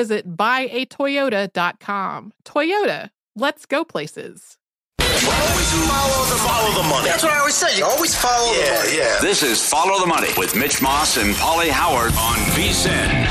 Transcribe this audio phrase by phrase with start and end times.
[0.00, 2.32] visit buyatoyota.com.
[2.44, 4.56] Toyota, let's go places.
[4.98, 7.08] Always follow the, follow the money.
[7.08, 7.76] That's what I always say.
[7.76, 8.96] You always follow yeah, the money.
[8.96, 9.18] Yeah.
[9.20, 13.26] This is Follow the Money with Mitch Moss and Pauly Howard on VSIN.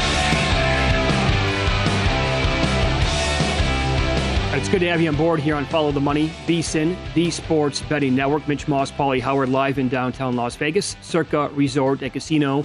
[4.55, 7.81] It's good to have you on board here on Follow the Money, VSIN, the Sports
[7.81, 8.47] Betting Network.
[8.47, 10.95] Mitch Moss, Pauly Howard, live in downtown Las Vegas.
[11.01, 12.63] Circa Resort and Casino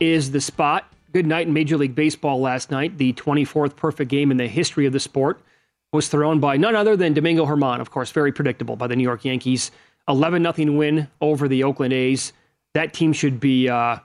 [0.00, 0.93] is the spot.
[1.14, 2.98] Good night in Major League Baseball last night.
[2.98, 5.40] The 24th perfect game in the history of the sport
[5.92, 9.04] was thrown by none other than Domingo Germán, of course, very predictable by the New
[9.04, 9.70] York Yankees.
[10.08, 12.32] 11 0 win over the Oakland A's.
[12.74, 13.98] That team should be uh,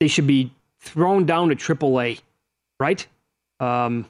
[0.00, 0.50] they should be
[0.80, 2.20] thrown down to AAA,
[2.80, 3.06] right?
[3.60, 4.06] Um,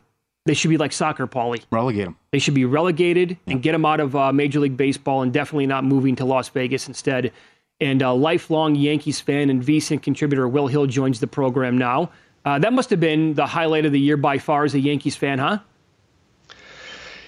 [0.46, 1.62] they should be like soccer, Pauly.
[1.70, 2.16] Relegate them.
[2.32, 5.66] They should be relegated and get them out of uh, Major League Baseball and definitely
[5.66, 7.32] not moving to Las Vegas instead
[7.84, 12.10] and a lifelong Yankees fan and VSIN contributor Will Hill joins the program now.
[12.44, 15.16] Uh, that must have been the highlight of the year by far as a Yankees
[15.16, 15.58] fan, huh?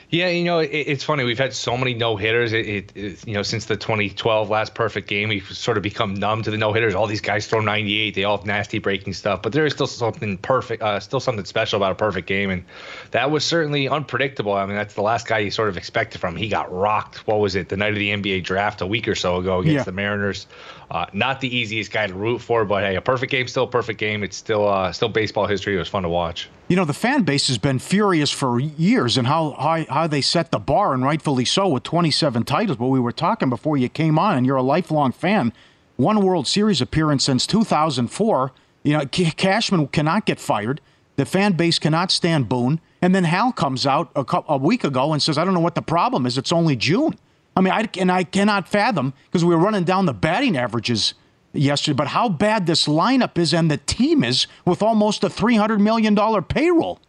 [0.08, 1.24] Yeah, you know, it, it's funny.
[1.24, 2.52] We've had so many no hitters.
[2.52, 6.14] It, it, it, you know, since the 2012 last perfect game, we've sort of become
[6.14, 6.94] numb to the no hitters.
[6.94, 8.14] All these guys throw 98.
[8.14, 11.44] They all have nasty breaking stuff, but there is still something perfect, uh, still something
[11.44, 12.64] special about a perfect game, and
[13.10, 14.52] that was certainly unpredictable.
[14.52, 16.36] I mean, that's the last guy you sort of expected from.
[16.36, 17.26] He got rocked.
[17.26, 17.68] What was it?
[17.68, 19.82] The night of the NBA draft a week or so ago against yeah.
[19.84, 20.46] the Mariners.
[20.90, 23.70] Uh, not the easiest guy to root for, but hey, a perfect game, still a
[23.70, 24.22] perfect game.
[24.22, 25.74] It's still uh, still baseball history.
[25.74, 26.48] It was fun to watch.
[26.68, 30.20] You know, the fan base has been furious for years and how, how, how they
[30.20, 32.76] set the bar, and rightfully so, with 27 titles.
[32.76, 35.52] But we were talking before you came on, and you're a lifelong fan.
[35.96, 38.52] One World Series appearance since 2004.
[38.82, 40.80] You know, Cashman cannot get fired.
[41.16, 42.80] The fan base cannot stand Boone.
[43.02, 45.74] And then Hal comes out a, a week ago and says, I don't know what
[45.74, 46.38] the problem is.
[46.38, 47.18] It's only June.
[47.56, 51.14] I mean, I, and I cannot fathom because we were running down the batting averages
[51.54, 55.80] yesterday, but how bad this lineup is and the team is with almost a $300
[55.80, 57.00] million payroll.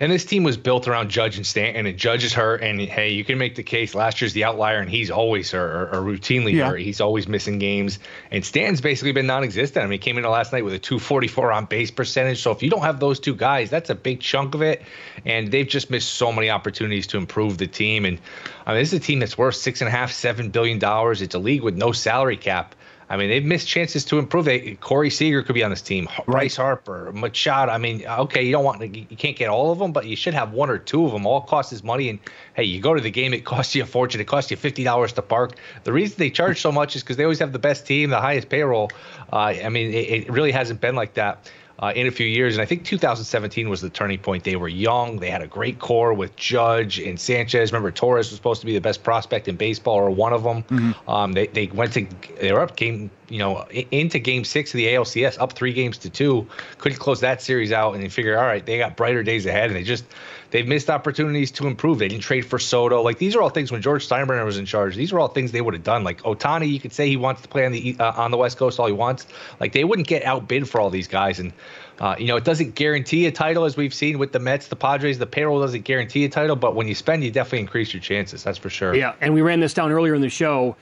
[0.00, 2.62] And this team was built around Judge and Stanton, and Judge is hurt.
[2.62, 5.74] And hey, you can make the case last year's the outlier, and he's always hurt
[5.74, 6.68] or, or routinely yeah.
[6.68, 6.80] hurt.
[6.80, 7.98] He's always missing games.
[8.30, 9.82] And Stanton's basically been non-existent.
[9.82, 12.40] I mean, he came into last night with a 244 on base percentage.
[12.40, 14.82] So if you don't have those two guys, that's a big chunk of it.
[15.24, 18.04] And they've just missed so many opportunities to improve the team.
[18.04, 18.20] And
[18.66, 21.22] I mean, this is a team that's worth six and a half, seven billion dollars.
[21.22, 22.76] It's a league with no salary cap.
[23.10, 24.44] I mean, they've missed chances to improve.
[24.44, 26.08] They Corey Seager could be on this team.
[26.26, 27.72] Bryce Harper, Machado.
[27.72, 30.34] I mean, okay, you don't want you can't get all of them, but you should
[30.34, 31.26] have one or two of them.
[31.26, 32.18] All costs is money, and
[32.54, 34.20] hey, you go to the game, it costs you a fortune.
[34.20, 35.56] It costs you fifty dollars to park.
[35.84, 38.20] The reason they charge so much is because they always have the best team, the
[38.20, 38.90] highest payroll.
[39.32, 42.54] Uh, I mean, it, it really hasn't been like that uh, in a few years.
[42.54, 44.44] And I think 2017 was the turning point.
[44.44, 45.18] They were young.
[45.18, 47.72] They had a great core with Judge and Sanchez.
[47.72, 50.62] Remember, Torres was supposed to be the best prospect in baseball or one of them.
[50.64, 51.10] Mm-hmm.
[51.10, 52.06] Um, they, they went to,
[52.40, 55.98] they were up game you know, into game six of the ALCS, up three games
[55.98, 56.46] to two,
[56.78, 57.94] couldn't close that series out.
[57.94, 59.66] And they figure, all right, they got brighter days ahead.
[59.66, 60.04] And they just,
[60.50, 61.98] they've missed opportunities to improve.
[61.98, 63.02] They didn't trade for Soto.
[63.02, 65.52] Like these are all things when George Steinbrenner was in charge, these are all things
[65.52, 66.04] they would have done.
[66.04, 68.56] Like Ohtani, you could say he wants to play on the, uh, on the West
[68.56, 69.26] Coast all he wants.
[69.60, 71.38] Like they wouldn't get outbid for all these guys.
[71.38, 71.52] And,
[72.00, 74.76] uh, you know, it doesn't guarantee a title as we've seen with the Mets, the
[74.76, 75.18] Padres.
[75.18, 78.44] The payroll doesn't guarantee a title, but when you spend, you definitely increase your chances.
[78.44, 78.94] That's for sure.
[78.94, 80.76] Yeah, and we ran this down earlier in the show.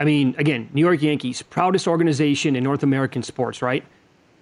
[0.00, 3.84] I mean, again, New York Yankees, proudest organization in North American sports, right?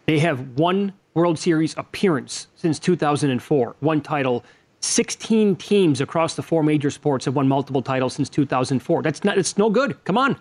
[0.06, 4.44] They have one World Series appearance since 2004, one title.
[4.81, 9.02] 16 teams across the four major sports have won multiple titles since 2004.
[9.02, 10.02] That's not, it's no good.
[10.05, 10.38] Come on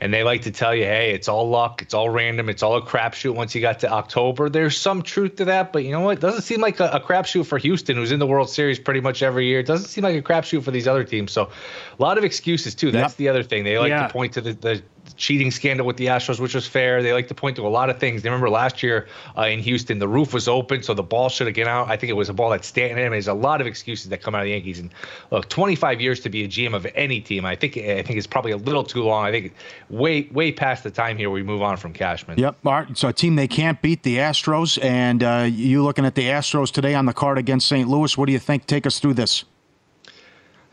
[0.00, 2.76] and they like to tell you, hey, it's all luck, it's all random, it's all
[2.76, 4.48] a crapshoot once you got to October.
[4.48, 6.18] There's some truth to that, but you know what?
[6.18, 9.00] It doesn't seem like a, a crapshoot for Houston, who's in the World Series pretty
[9.00, 9.60] much every year.
[9.60, 11.32] It doesn't seem like a crapshoot for these other teams.
[11.32, 11.50] So
[11.98, 12.92] a lot of excuses, too.
[12.92, 13.16] That's yep.
[13.16, 13.64] the other thing.
[13.64, 14.06] They like yeah.
[14.06, 14.82] to point to the, the
[15.16, 17.02] cheating scandal with the Astros, which was fair.
[17.02, 18.22] They like to point to a lot of things.
[18.22, 21.46] They remember last year uh, in Houston, the roof was open, so the ball should
[21.46, 21.88] have gone out.
[21.88, 23.10] I think it was a ball that Stanton hit.
[23.10, 24.78] There's a lot of excuses that come out of the Yankees.
[24.78, 24.90] And
[25.30, 28.26] look, 25 years to be a GM of any team, I think I think it's
[28.26, 29.24] probably a little too long.
[29.24, 29.54] I think
[29.90, 32.38] way way past the time here we move on from Cashman.
[32.38, 32.58] Yep.
[32.94, 36.70] So a team they can't beat the Astros, and uh, you looking at the Astros
[36.70, 37.88] today on the card against St.
[37.88, 38.16] Louis.
[38.16, 38.66] What do you think?
[38.66, 39.44] Take us through this.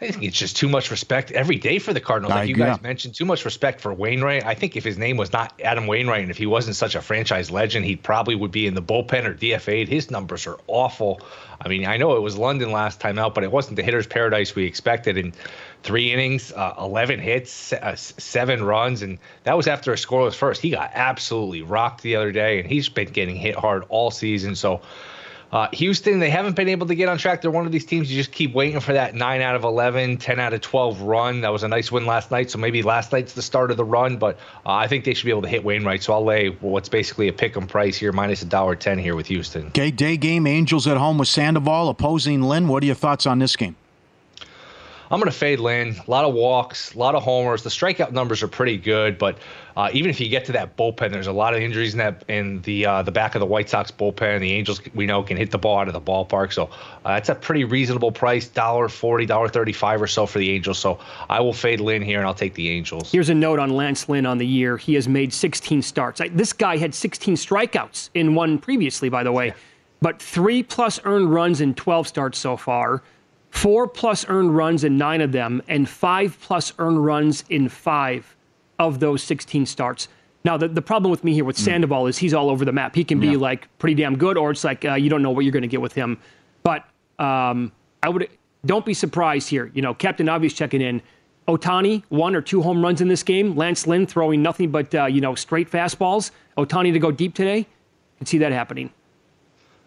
[0.06, 2.32] I think it's just too much respect every day for the Cardinals.
[2.32, 2.88] Like you guys yeah.
[2.88, 4.46] mentioned, too much respect for Wainwright.
[4.46, 7.02] I think if his name was not Adam Wainwright and if he wasn't such a
[7.02, 9.88] franchise legend, he probably would be in the bullpen or DFA'd.
[9.88, 11.22] His numbers are awful.
[11.60, 14.08] I mean, I know it was London last time out, but it wasn't the hitter's
[14.08, 15.18] paradise we expected.
[15.18, 15.34] In
[15.84, 20.62] three innings, uh, 11 hits, uh, seven runs, and that was after a scoreless first.
[20.62, 24.56] He got absolutely rocked the other day, and he's been getting hit hard all season.
[24.56, 24.82] So
[25.56, 27.42] uh, Houston, they haven't been able to get on track.
[27.42, 30.18] They're one of these teams you just keep waiting for that 9 out of 11,
[30.18, 31.40] 10 out of 12 run.
[31.40, 33.86] That was a nice win last night, so maybe last night's the start of the
[33.86, 34.36] run, but
[34.66, 36.04] uh, I think they should be able to hit Wainwright.
[36.04, 39.16] So I'll lay what's basically a pick 'em price here, minus a dollar ten here
[39.16, 39.68] with Houston.
[39.68, 42.68] Okay, day game, Angels at home with Sandoval opposing Lynn.
[42.68, 43.78] What are your thoughts on this game?
[45.12, 45.96] I'm going to fade Lynn.
[46.08, 47.62] A lot of walks, a lot of homers.
[47.64, 49.38] The strikeout numbers are pretty good, but
[49.78, 52.24] uh, even if you get to that bullpen, there's a lot of injuries in that
[52.28, 54.40] in the uh, the back of the White Sox bullpen.
[54.40, 56.70] The Angels, we know, can hit the ball out of the ballpark, so
[57.06, 60.80] uh, that's a pretty reasonable price, dollar forty, dollar thirty-five or so for the Angels.
[60.80, 61.00] So
[61.30, 63.12] I will fade Lynn here, and I'll take the Angels.
[63.12, 64.78] Here's a note on Lance Lynn on the year.
[64.78, 66.22] He has made 16 starts.
[66.22, 69.54] I, this guy had 16 strikeouts in one previously, by the way,
[70.02, 73.04] but three plus earned runs in 12 starts so far
[73.56, 78.36] four plus earned runs in nine of them, and five plus earned runs in five
[78.80, 80.08] of those 16 starts.
[80.44, 81.64] Now, the, the problem with me here with hmm.
[81.64, 82.94] Sandoval is he's all over the map.
[82.94, 83.38] He can be yeah.
[83.38, 85.68] like pretty damn good, or it's like uh, you don't know what you're going to
[85.68, 86.20] get with him.
[86.64, 86.86] But
[87.18, 87.72] um,
[88.04, 88.30] I would
[88.66, 89.72] don't be surprised here.
[89.74, 91.02] You know, Captain Obvious checking in.
[91.48, 93.56] Ohtani, one or two home runs in this game.
[93.56, 96.32] Lance Lynn throwing nothing but uh, you know straight fastballs.
[96.58, 97.68] Ohtani to go deep today.
[98.18, 98.92] Can see that happening.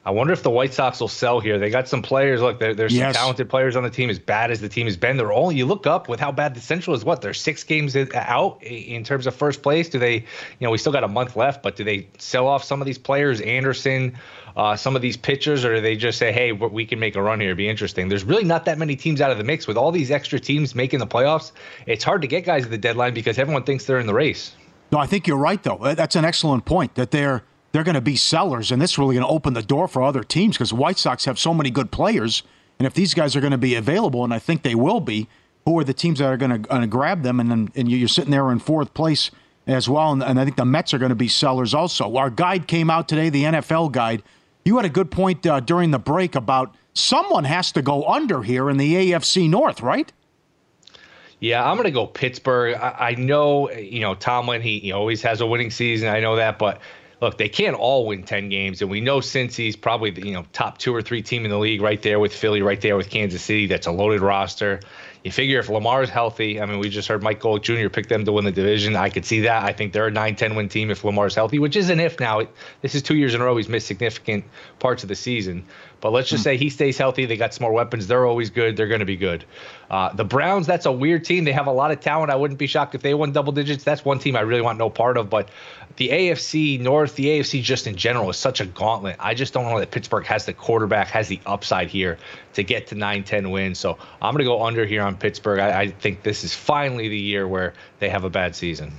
[0.09, 1.59] I wonder if the White Sox will sell here.
[1.59, 2.41] They got some players.
[2.41, 3.15] Look, there, there's yes.
[3.15, 4.09] some talented players on the team.
[4.09, 5.53] As bad as the team has been, they're all.
[5.53, 7.05] you look up with how bad the Central is.
[7.05, 9.87] What they're six games out in terms of first place.
[9.91, 10.15] Do they?
[10.15, 10.25] You
[10.63, 12.97] know, we still got a month left, but do they sell off some of these
[12.97, 14.17] players, Anderson,
[14.57, 17.21] uh, some of these pitchers, or do they just say, "Hey, we can make a
[17.21, 17.51] run here.
[17.51, 19.93] It'd be interesting." There's really not that many teams out of the mix with all
[19.93, 21.53] these extra teams making the playoffs.
[21.85, 24.55] It's hard to get guys at the deadline because everyone thinks they're in the race.
[24.91, 25.77] No, I think you're right though.
[25.95, 29.15] That's an excellent point that they're they're going to be sellers, and this is really
[29.15, 31.91] going to open the door for other teams because White Sox have so many good
[31.91, 32.43] players.
[32.79, 35.29] And if these guys are going to be available, and I think they will be,
[35.65, 37.41] who are the teams that are going to, going to grab them?
[37.41, 39.31] And then and you're sitting there in fourth place
[39.67, 40.13] as well.
[40.13, 42.17] And, and I think the Mets are going to be sellers also.
[42.17, 44.23] Our guide came out today, the NFL guide.
[44.65, 48.43] You had a good point uh, during the break about someone has to go under
[48.43, 50.11] here in the AFC North, right?
[51.41, 52.75] Yeah, I'm going to go Pittsburgh.
[52.75, 56.09] I, I, know, you know, Tomlin, he, he always has a winning season.
[56.09, 56.81] I know that, but
[57.21, 58.81] look, they can't all win 10 games.
[58.83, 61.51] And we know since he's probably the you know top two or three team in
[61.51, 63.67] the league right there with Philly, right there with Kansas City.
[63.67, 64.81] That's a loaded roster.
[65.25, 67.89] You figure if Lamar is healthy, I mean, we just heard Mike Gold Jr.
[67.89, 68.95] pick them to win the division.
[68.95, 69.65] I could see that.
[69.65, 71.99] I think they're a 9 10 win team if Lamar is healthy, which is an
[71.99, 72.43] if now.
[72.83, 74.45] This is two years in a row he's missed significant
[74.79, 75.67] parts of the season.
[76.01, 76.45] But let's just hmm.
[76.45, 77.27] say he stays healthy.
[77.27, 78.07] They got some more weapons.
[78.07, 78.77] They're always good.
[78.77, 79.45] They're going to be good.
[79.91, 81.45] Uh, the Browns, that's a weird team.
[81.45, 82.31] They have a lot of talent.
[82.31, 83.85] I wouldn't be shocked if they won double digits.
[83.85, 85.29] That's one team I really want no part of.
[85.29, 85.49] But
[85.97, 89.17] the AFC North, the AFC just in general is such a gauntlet.
[89.19, 92.19] I just don't know that Pittsburgh has the quarterback, has the upside here
[92.55, 93.79] to get to 9 10 wins.
[93.79, 95.59] So I'm going to go under here on Pittsburgh.
[95.59, 98.93] I, I, think this is finally the year where they have a bad season.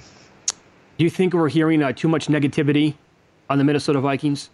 [0.97, 2.95] Do you think we're hearing uh, too much negativity
[3.49, 4.49] on the Minnesota Vikings?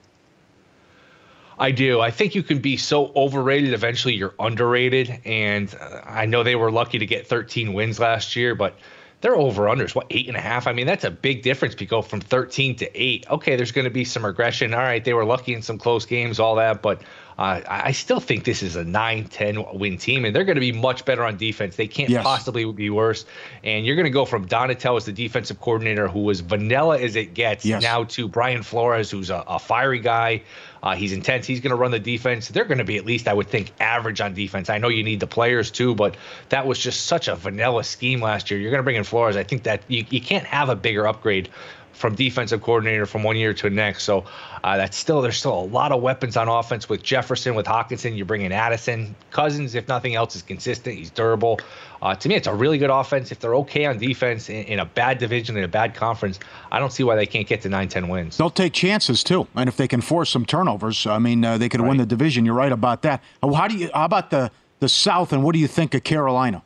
[1.58, 2.02] I do.
[2.02, 3.74] I think you can be so overrated.
[3.74, 5.22] Eventually, you're underrated.
[5.26, 8.78] And uh, I know they were lucky to get 13 wins last year, but
[9.22, 10.68] they're over unders, what, eight and a half?
[10.68, 11.76] I mean, that's a big difference.
[11.80, 13.26] We go from 13 to eight.
[13.30, 14.74] Okay, there's going to be some regression.
[14.74, 17.02] All right, they were lucky in some close games, all that, but
[17.38, 20.62] uh, I still think this is a 9 10 win team, and they're going to
[20.62, 21.76] be much better on defense.
[21.76, 22.24] They can't yes.
[22.24, 23.26] possibly be worse.
[23.64, 27.18] And you're going to go from Donatell as the defensive coordinator, who was vanilla as
[27.18, 27.82] it gets, yes.
[27.82, 30.44] now to Brian Flores, who's a, a fiery guy.
[30.86, 31.48] Uh, he's intense.
[31.48, 32.48] He's going to run the defense.
[32.48, 34.70] They're going to be at least, I would think, average on defense.
[34.70, 36.16] I know you need the players too, but
[36.50, 38.60] that was just such a vanilla scheme last year.
[38.60, 39.36] You're going to bring in Flores.
[39.36, 41.50] I think that you, you can't have a bigger upgrade
[41.96, 44.04] from defensive coordinator from one year to the next.
[44.04, 44.26] So
[44.64, 48.16] uh, that's still there's still a lot of weapons on offense with Jefferson, with Hockenson.
[48.16, 49.76] You bring in Addison, Cousins.
[49.76, 50.98] If nothing else, is consistent.
[50.98, 51.60] He's durable.
[52.02, 53.32] Uh, to me, it's a really good offense.
[53.32, 56.40] If they're okay on defense in, in, a bad division in a bad conference,
[56.72, 58.38] I don't see why they can't get to 9-10 wins.
[58.38, 61.70] They'll take chances too, and if they can force some turnovers, I mean, uh, they
[61.70, 61.90] could right.
[61.90, 62.46] win the division.
[62.46, 63.24] You're right about that.
[63.42, 63.90] How do you?
[63.94, 66.62] How about the the South, and what do you think of Carolina?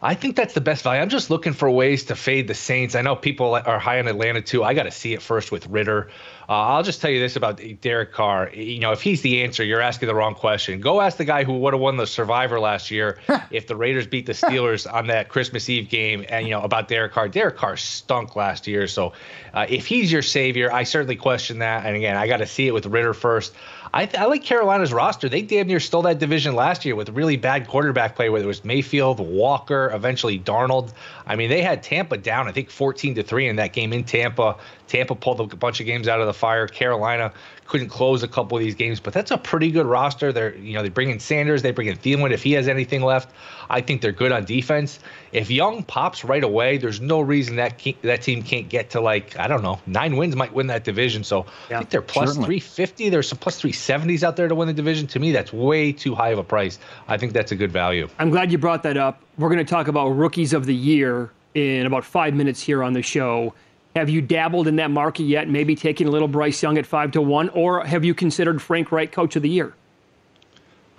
[0.00, 1.00] I think that's the best value.
[1.02, 2.94] I'm just looking for ways to fade the Saints.
[2.94, 4.62] I know people are high on Atlanta too.
[4.62, 6.10] I got to see it first with Ridder.
[6.48, 8.50] Uh, I'll just tell you this about Derek Carr.
[8.54, 10.80] You know, if he's the answer, you're asking the wrong question.
[10.80, 13.18] Go ask the guy who would have won the Survivor last year
[13.50, 16.88] if the Raiders beat the Steelers on that Christmas Eve game, and you know about
[16.88, 17.28] Derek Carr.
[17.28, 19.12] Derek Carr stunk last year, so
[19.52, 21.84] uh, if he's your savior, I certainly question that.
[21.84, 23.54] And again, I got to see it with Ridder first.
[23.92, 25.28] I, I, like Carolina's roster.
[25.28, 28.48] They damn near stole that division last year with really bad quarterback play, whether it
[28.48, 30.92] was Mayfield, Walker, eventually Darnold.
[31.26, 34.04] I mean, they had Tampa down, I think, 14 to three in that game in
[34.04, 34.56] Tampa.
[34.88, 36.66] Tampa pulled a bunch of games out of the fire.
[36.66, 37.32] Carolina
[37.66, 40.32] couldn't close a couple of these games, but that's a pretty good roster.
[40.32, 43.02] They're you know they bring in Sanders, they bring in Thielen if he has anything
[43.02, 43.30] left.
[43.68, 44.98] I think they're good on defense.
[45.32, 49.38] If Young pops right away, there's no reason that that team can't get to like
[49.38, 51.22] I don't know nine wins might win that division.
[51.22, 53.10] So yeah, I think they're plus 350.
[53.10, 55.06] There's some plus 370s out there to win the division.
[55.08, 56.78] To me, that's way too high of a price.
[57.06, 58.08] I think that's a good value.
[58.18, 59.20] I'm glad you brought that up.
[59.36, 62.92] We're going to talk about rookies of the year in about five minutes here on
[62.92, 63.54] the show.
[63.96, 65.48] Have you dabbled in that market yet?
[65.48, 68.92] Maybe taking a little Bryce Young at five to one, or have you considered Frank
[68.92, 69.74] Reich Coach of the Year?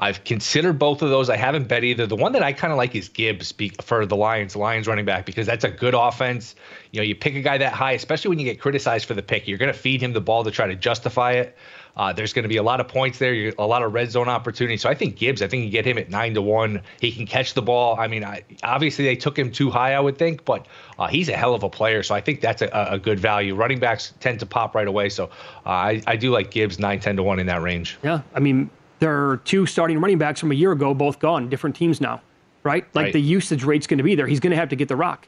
[0.01, 1.29] I've considered both of those.
[1.29, 2.07] I haven't bet either.
[2.07, 5.25] The one that I kind of like is Gibbs for the Lions, Lions running back,
[5.25, 6.55] because that's a good offense.
[6.91, 9.21] You know, you pick a guy that high, especially when you get criticized for the
[9.21, 11.57] pick, you're going to feed him the ball to try to justify it.
[11.99, 14.29] Uh, there's going to be a lot of points there, a lot of red zone
[14.29, 14.81] opportunities.
[14.81, 16.81] So I think Gibbs, I think you get him at nine to one.
[17.01, 17.99] He can catch the ball.
[17.99, 20.65] I mean, I, obviously they took him too high, I would think, but
[20.97, 22.01] uh, he's a hell of a player.
[22.01, 23.53] So I think that's a, a good value.
[23.53, 25.09] Running backs tend to pop right away.
[25.09, 25.25] So
[25.65, 27.97] uh, I, I do like Gibbs nine, 10 to one in that range.
[28.01, 28.21] Yeah.
[28.33, 31.75] I mean, there are two starting running backs from a year ago, both gone, different
[31.75, 32.21] teams now,
[32.63, 32.85] right?
[32.95, 33.13] Like right.
[33.13, 34.25] the usage rate's going to be there.
[34.25, 35.27] He's going to have to get the rock.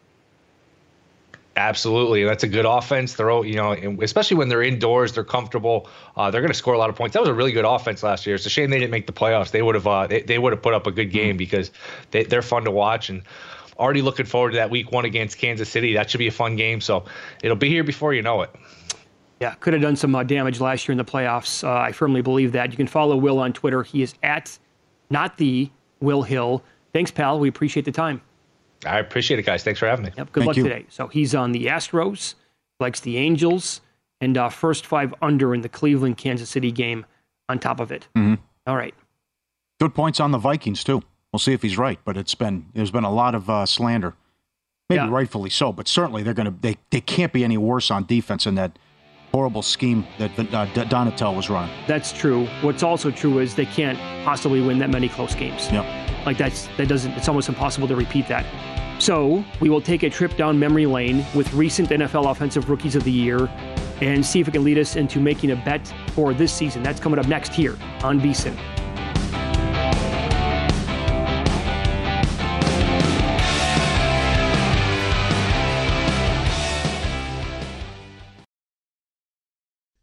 [1.62, 3.14] Absolutely, that's a good offense.
[3.14, 5.88] They're all, you know, especially when they're indoors, they're comfortable.
[6.18, 7.14] Uh, they're going to score a lot of points.
[7.14, 8.36] That was a really good offense last year.
[8.36, 9.52] It's a shame they didn't make the playoffs.
[9.52, 11.70] They would have uh, they, they would have put up a good game because
[12.10, 13.22] they, they're fun to watch and
[13.78, 15.94] already looking forward to that week one against Kansas City.
[15.94, 16.82] That should be a fun game.
[16.82, 17.06] So
[17.44, 18.50] it'll be here before you know it.
[19.40, 21.64] Yeah, could have done some uh, damage last year in the playoffs.
[21.64, 22.72] Uh, I firmly believe that.
[22.72, 23.84] You can follow Will on Twitter.
[23.84, 24.58] He is at
[25.12, 26.64] not the Will Hill.
[26.92, 27.40] Thanks, pal.
[27.40, 28.22] We appreciate the time.
[28.86, 29.64] I appreciate it, guys.
[29.64, 30.12] Thanks for having me.
[30.18, 30.32] Yep.
[30.32, 30.64] Good Thank luck you.
[30.64, 30.86] today.
[30.90, 32.36] So he's on the Astros,
[32.80, 33.82] likes the Angels,
[34.20, 37.06] and uh, first five under in the Cleveland Kansas City game
[37.50, 38.08] on top of it.
[38.16, 38.42] Mm-hmm.
[38.68, 38.94] All right.
[39.80, 41.02] Good points on the Vikings too.
[41.32, 44.16] We'll see if he's right, but it's been there's been a lot of uh, slander,
[44.90, 45.10] maybe yeah.
[45.10, 48.46] rightfully so, but certainly they're going to they they can't be any worse on defense
[48.46, 48.78] in that
[49.32, 51.74] horrible scheme that uh, Donatell was running.
[51.88, 52.48] That's true.
[52.62, 55.72] What's also true is they can't possibly win that many close games.
[55.72, 56.01] Yep.
[56.26, 57.12] Like that's that doesn't.
[57.14, 58.46] It's almost impossible to repeat that.
[59.02, 63.04] So we will take a trip down memory lane with recent NFL Offensive Rookies of
[63.04, 63.50] the Year
[64.00, 66.84] and see if it can lead us into making a bet for this season.
[66.84, 68.81] That's coming up next here on VSIN.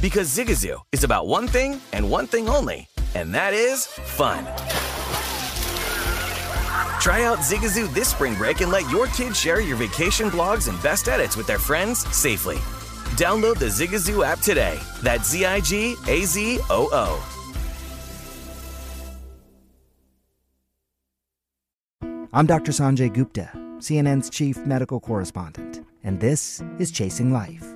[0.00, 4.44] Because Zigazoo is about one thing and one thing only, and that is fun.
[7.00, 10.80] Try out Zigazoo this spring break and let your kids share your vacation blogs and
[10.82, 12.56] best edits with their friends safely.
[13.16, 14.78] Download the Zigazoo app today.
[15.02, 17.32] That's Z I G A Z O O.
[22.34, 22.72] I'm Dr.
[22.72, 27.75] Sanjay Gupta, CNN's chief medical correspondent, and this is Chasing Life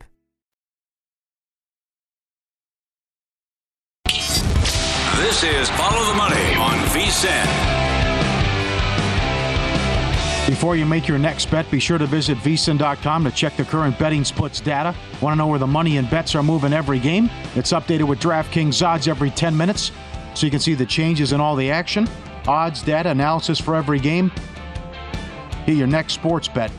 [5.21, 7.45] This is Follow the Money on VSIN.
[10.49, 13.99] Before you make your next bet, be sure to visit vsin.com to check the current
[13.99, 14.95] betting splits data.
[15.21, 17.29] Want to know where the money and bets are moving every game?
[17.53, 19.91] It's updated with DraftKings odds every 10 minutes,
[20.33, 22.09] so you can see the changes in all the action,
[22.47, 24.31] odds, data, analysis for every game.
[25.67, 26.71] Get your next sports bet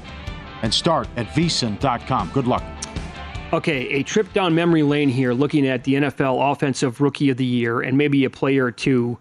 [0.62, 2.31] and start at vsin.com.
[2.35, 2.64] Good luck.
[3.53, 7.45] Okay, a trip down memory lane here, looking at the NFL Offensive Rookie of the
[7.45, 9.19] Year and maybe a player or two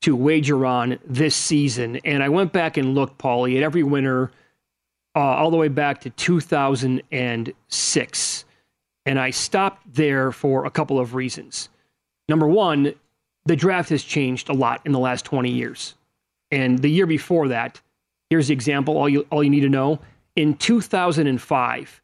[0.00, 1.96] to wager on this season.
[1.96, 4.32] And I went back and looked, Pauly, at every winner
[5.14, 8.44] uh, all the way back to 2006.
[9.04, 11.68] And I stopped there for a couple of reasons.
[12.26, 12.94] Number one,
[13.44, 15.94] the draft has changed a lot in the last 20 years.
[16.50, 17.82] And the year before that,
[18.30, 19.98] here's the example, all you, all you need to know.
[20.36, 22.00] In 2005,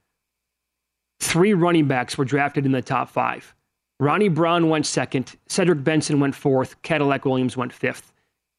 [1.21, 3.55] Three running backs were drafted in the top five.
[4.01, 8.13] Ronnie Brown went second, Cedric Benson went fourth, Cadillac Williams went fifth.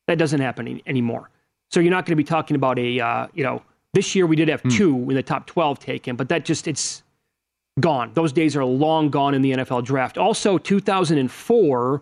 [0.07, 1.31] That doesn't happen any, anymore.
[1.71, 4.35] So you're not going to be talking about a, uh, you know, this year we
[4.35, 4.77] did have mm.
[4.77, 7.01] two in the top 12 taken, but that just, it's
[7.79, 8.11] gone.
[8.13, 10.17] Those days are long gone in the NFL draft.
[10.17, 12.01] Also, 2004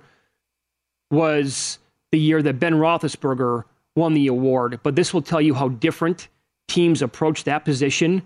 [1.11, 1.79] was
[2.11, 3.63] the year that Ben Roethlisberger
[3.95, 6.27] won the award, but this will tell you how different
[6.67, 8.21] teams approach that position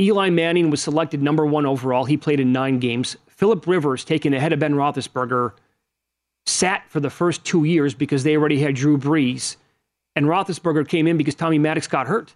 [0.00, 2.04] Eli Manning was selected number one overall.
[2.04, 3.16] He played in nine games.
[3.28, 5.52] Philip Rivers, taken ahead of Ben Roethlisberger,
[6.46, 9.56] sat for the first two years because they already had Drew Brees.
[10.16, 12.34] And Roethlisberger came in because Tommy Maddox got hurt.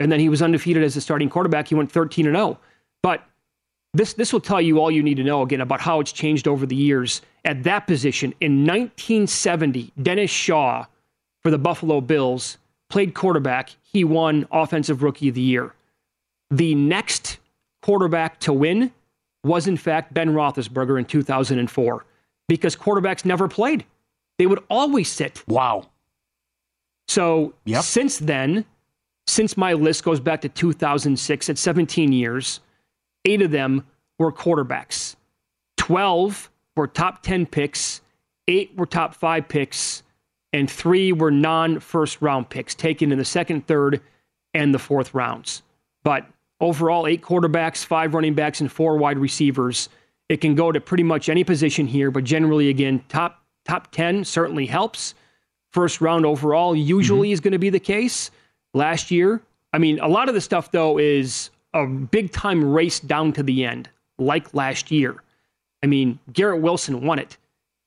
[0.00, 1.68] And then he was undefeated as a starting quarterback.
[1.68, 2.58] He went 13 and 0.
[3.02, 3.26] But
[3.94, 6.46] this, this will tell you all you need to know again about how it's changed
[6.46, 7.22] over the years.
[7.44, 10.84] At that position, in 1970, Dennis Shaw
[11.42, 12.58] for the Buffalo Bills
[12.90, 13.70] played quarterback.
[13.82, 15.72] He won Offensive Rookie of the Year.
[16.50, 17.38] The next
[17.82, 18.92] quarterback to win
[19.44, 22.04] was, in fact, Ben Roethlisberger in 2004
[22.48, 23.84] because quarterbacks never played.
[24.38, 25.42] They would always sit.
[25.48, 25.88] Wow.
[27.08, 27.82] So yep.
[27.82, 28.64] since then,
[29.26, 32.60] since my list goes back to 2006 at 17 years,
[33.24, 33.86] eight of them
[34.18, 35.16] were quarterbacks.
[35.76, 38.00] 12 were top 10 picks,
[38.48, 40.02] eight were top five picks,
[40.52, 44.00] and three were non first round picks taken in the second, third,
[44.54, 45.62] and the fourth rounds.
[46.02, 46.26] But
[46.60, 49.88] Overall, eight quarterbacks, five running backs, and four wide receivers.
[50.28, 54.24] It can go to pretty much any position here, but generally, again, top top ten
[54.24, 55.14] certainly helps.
[55.70, 57.34] First round overall usually mm-hmm.
[57.34, 58.30] is going to be the case.
[58.72, 59.42] Last year,
[59.72, 63.42] I mean, a lot of the stuff though is a big time race down to
[63.42, 65.22] the end, like last year.
[65.82, 67.36] I mean, Garrett Wilson won it.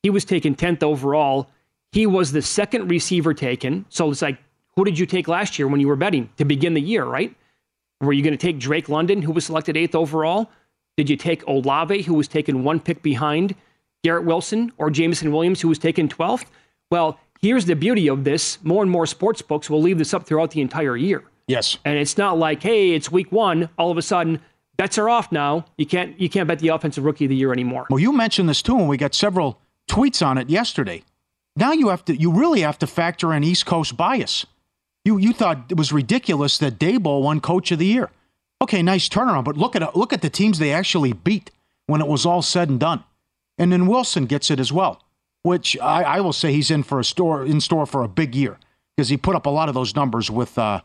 [0.04, 1.50] He was taken 10th overall.
[1.92, 3.86] He was the second receiver taken.
[3.90, 4.38] So it's like,
[4.76, 7.36] who did you take last year when you were betting to begin the year, right?
[8.02, 10.50] Were you going to take Drake London, who was selected eighth overall?
[10.98, 13.56] Did you take Olave, who was taken one pick behind
[14.04, 16.46] Garrett Wilson, or Jameson Williams, who was taken 12th?
[16.92, 20.26] Well, here's the beauty of this more and more sports books will leave this up
[20.26, 21.24] throughout the entire year.
[21.48, 21.78] Yes.
[21.84, 24.40] And it's not like, hey, it's week one, all of a sudden
[24.80, 25.66] bets are off now.
[25.78, 27.86] You can't you can't bet the offensive rookie of the year anymore.
[27.90, 29.60] Well, you mentioned this too, and we got several
[29.90, 31.04] tweets on it yesterday.
[31.56, 34.46] Now you have to you really have to factor in East Coast bias.
[35.06, 38.10] You you thought it was ridiculous that Daboll won Coach of the Year.
[38.62, 41.52] Okay, nice turnaround, but look at look at the teams they actually beat
[41.88, 43.04] when it was all said and done.
[43.58, 45.02] And then Wilson gets it as well,
[45.44, 48.36] which I, I will say he's in for a store in store for a big
[48.36, 48.58] year
[48.96, 50.82] because he put up a lot of those numbers with uh,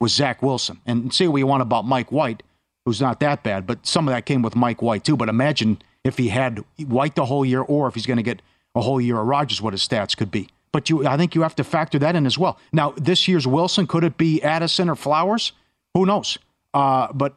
[0.00, 0.80] with Zach Wilson.
[0.86, 2.42] And say what you want about Mike White,
[2.84, 5.16] who's not that bad, but some of that came with Mike White too.
[5.16, 8.40] But imagine if he had White the whole year, or if he's going to get
[8.74, 10.48] a whole year of Rodgers, what his stats could be.
[10.74, 12.58] But you, I think you have to factor that in as well.
[12.72, 15.52] Now, this year's Wilson, could it be Addison or Flowers?
[15.94, 16.36] Who knows?
[16.74, 17.36] Uh, but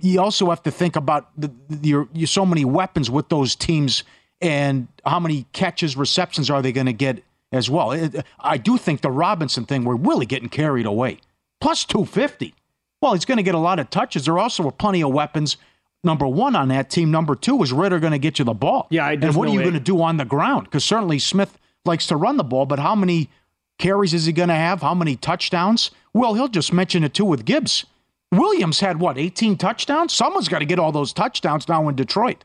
[0.00, 3.54] you also have to think about the, the, your, your so many weapons with those
[3.54, 4.02] teams
[4.40, 7.92] and how many catches, receptions are they going to get as well.
[7.92, 11.18] It, I do think the Robinson thing, we're really getting carried away.
[11.60, 12.56] Plus 250.
[13.00, 14.24] Well, he's going to get a lot of touches.
[14.24, 15.58] There also were plenty of weapons.
[16.02, 17.12] Number one on that team.
[17.12, 18.88] Number two is Ridder going to get you the ball.
[18.90, 19.64] Yeah, I and what no are you way.
[19.64, 20.64] going to do on the ground?
[20.64, 23.30] Because certainly Smith likes to run the ball, but how many
[23.78, 24.82] carries is he going to have?
[24.82, 25.90] How many touchdowns?
[26.12, 27.84] Well, he'll just mention it too with Gibbs.
[28.32, 30.12] Williams had what, 18 touchdowns?
[30.12, 32.44] Someone's got to get all those touchdowns now in Detroit.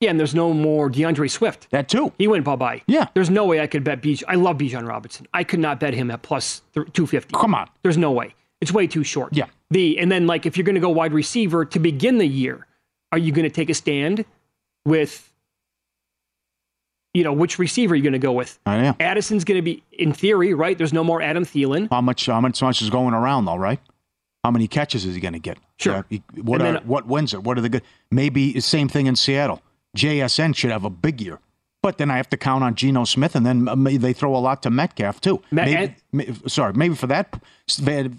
[0.00, 1.68] Yeah, and there's no more D'Andre Swift.
[1.70, 2.12] That too.
[2.18, 2.82] He went bye bye.
[2.86, 3.06] Yeah.
[3.14, 4.24] There's no way I could bet Bijan.
[4.28, 5.26] I love Bijan Robinson.
[5.32, 7.34] I could not bet him at 250.
[7.34, 7.68] Come on.
[7.82, 8.34] There's no way.
[8.60, 9.34] It's way too short.
[9.34, 9.46] Yeah.
[9.70, 12.66] The and then like if you're going to go wide receiver to begin the year,
[13.10, 14.24] are you going to take a stand
[14.84, 15.32] with
[17.16, 18.58] you know which receiver are you going to go with?
[18.66, 18.96] I know.
[19.00, 20.76] Addison's going to be in theory, right?
[20.76, 21.88] There's no more Adam Thielen.
[21.90, 22.26] How much?
[22.26, 22.60] How much?
[22.62, 23.56] Much is going around though?
[23.56, 23.80] Right?
[24.44, 25.58] How many catches is he going to get?
[25.78, 26.04] Sure.
[26.08, 27.42] Yeah, he- what are, then- what wins it?
[27.42, 27.82] What are the good?
[28.10, 29.60] Maybe the same thing in Seattle.
[29.96, 31.40] JSN should have a big year,
[31.82, 34.38] but then I have to count on Geno Smith, and then uh, they throw a
[34.38, 35.42] lot to Metcalf too.
[35.50, 37.40] Ma- maybe, and- sorry, maybe for that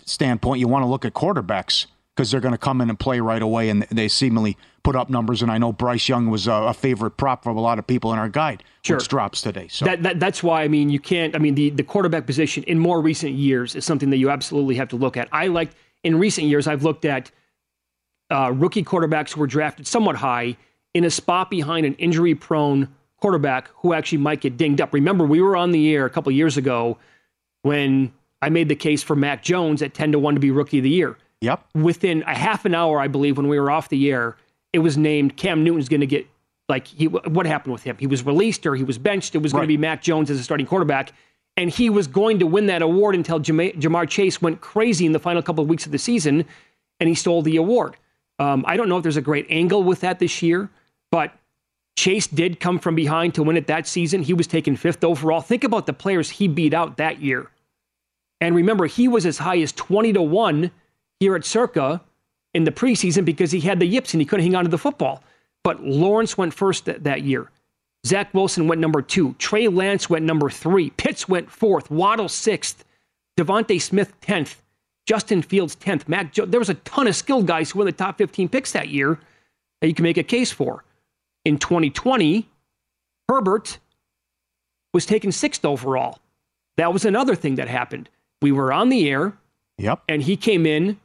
[0.06, 1.86] standpoint, you want to look at quarterbacks
[2.18, 5.08] because they're going to come in and play right away, and they seemingly put up
[5.08, 5.44] numbers.
[5.44, 8.12] And I know Bryce Young was a, a favorite prop for a lot of people
[8.12, 8.98] in our guide, Sure.
[8.98, 9.68] which drops today.
[9.68, 11.36] So That, that that's why I mean you can't.
[11.36, 14.76] I mean the the quarterback position in more recent years is something that you absolutely
[14.76, 15.30] have to look at.
[15.32, 15.70] I like
[16.04, 17.30] in recent years I've looked at
[18.32, 20.58] uh, rookie quarterbacks who were drafted somewhat high
[20.96, 22.90] in a spot behind an injury prone
[23.22, 24.92] quarterback who actually might get dinged up.
[24.94, 26.98] Remember we were on the air a couple years ago
[27.62, 30.80] when I made the case for Mac Jones at ten to one to be rookie
[30.80, 31.16] of the year.
[31.42, 31.64] Yep.
[31.76, 34.36] Within a half an hour, I believe, when we were off the air,
[34.74, 36.28] it was named Cam Newton's going to get
[36.68, 37.08] like he.
[37.08, 37.96] What happened with him?
[38.00, 39.36] He was released or he was benched.
[39.36, 39.66] It was going Right.
[39.66, 41.12] to be Mac Jones as a starting quarterback,
[41.56, 45.12] and he was going to win that award until Jama- Ja'Marr Chase went crazy in
[45.12, 46.44] the final couple of weeks of the season,
[47.00, 47.96] and he stole the award.
[48.40, 50.70] Um, I don't know if there's a great angle with that this year,
[51.12, 51.34] but
[51.96, 54.22] Chase did come from behind to win it that season.
[54.24, 55.42] He was taken fifth overall.
[55.42, 57.50] Think about the players he beat out that year.
[58.42, 60.70] And remember, he was as high as 20 to 1
[61.20, 62.02] here at Circa
[62.54, 64.78] in the preseason because he had the yips and he couldn't hang on to the
[64.78, 65.24] football.
[65.64, 67.50] But Lawrence went first th- that year.
[68.06, 69.34] Zach Wilson went number two.
[69.38, 70.92] Trey Lance went number three.
[70.92, 71.92] Pitts went fourth.
[71.92, 72.86] Waddle sixth.
[73.38, 74.56] DeVonta Smith 10th.
[75.06, 76.08] Justin Fields 10th.
[76.08, 78.50] Mac jo- there was a ton of skilled guys who were in the top 15
[78.50, 79.20] picks that year
[79.82, 80.84] that you can make a case for.
[81.46, 82.48] In 2020,
[83.30, 83.78] Herbert
[84.94, 86.20] was taken sixth overall.
[86.78, 88.10] That was another thing that happened.
[88.42, 89.34] We were on the air.
[89.78, 90.02] Yep.
[90.10, 91.00] And he came in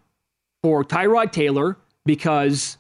[0.63, 2.79] for Tyrod Taylor because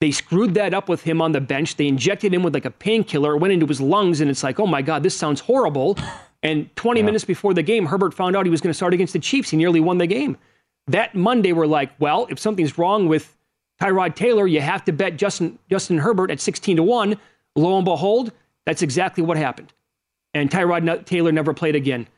[0.00, 1.76] they screwed that up with him on the bench.
[1.76, 4.58] They injected him with like a painkiller, it went into his lungs, and it's like,
[4.58, 5.98] oh my God, this sounds horrible.
[6.42, 9.12] And 20 minutes before the game, Herbert found out he was going to start against
[9.12, 9.50] the Chiefs.
[9.50, 10.38] He nearly won the game.
[10.86, 13.36] That Monday, we're like, well, if something's wrong with
[13.80, 17.16] Tyrod Taylor, you have to bet Justin, Justin Herbert at 16 to 1.
[17.56, 18.32] Lo and behold,
[18.64, 19.72] that's exactly what happened.
[20.32, 22.08] And Tyrod Taylor never played again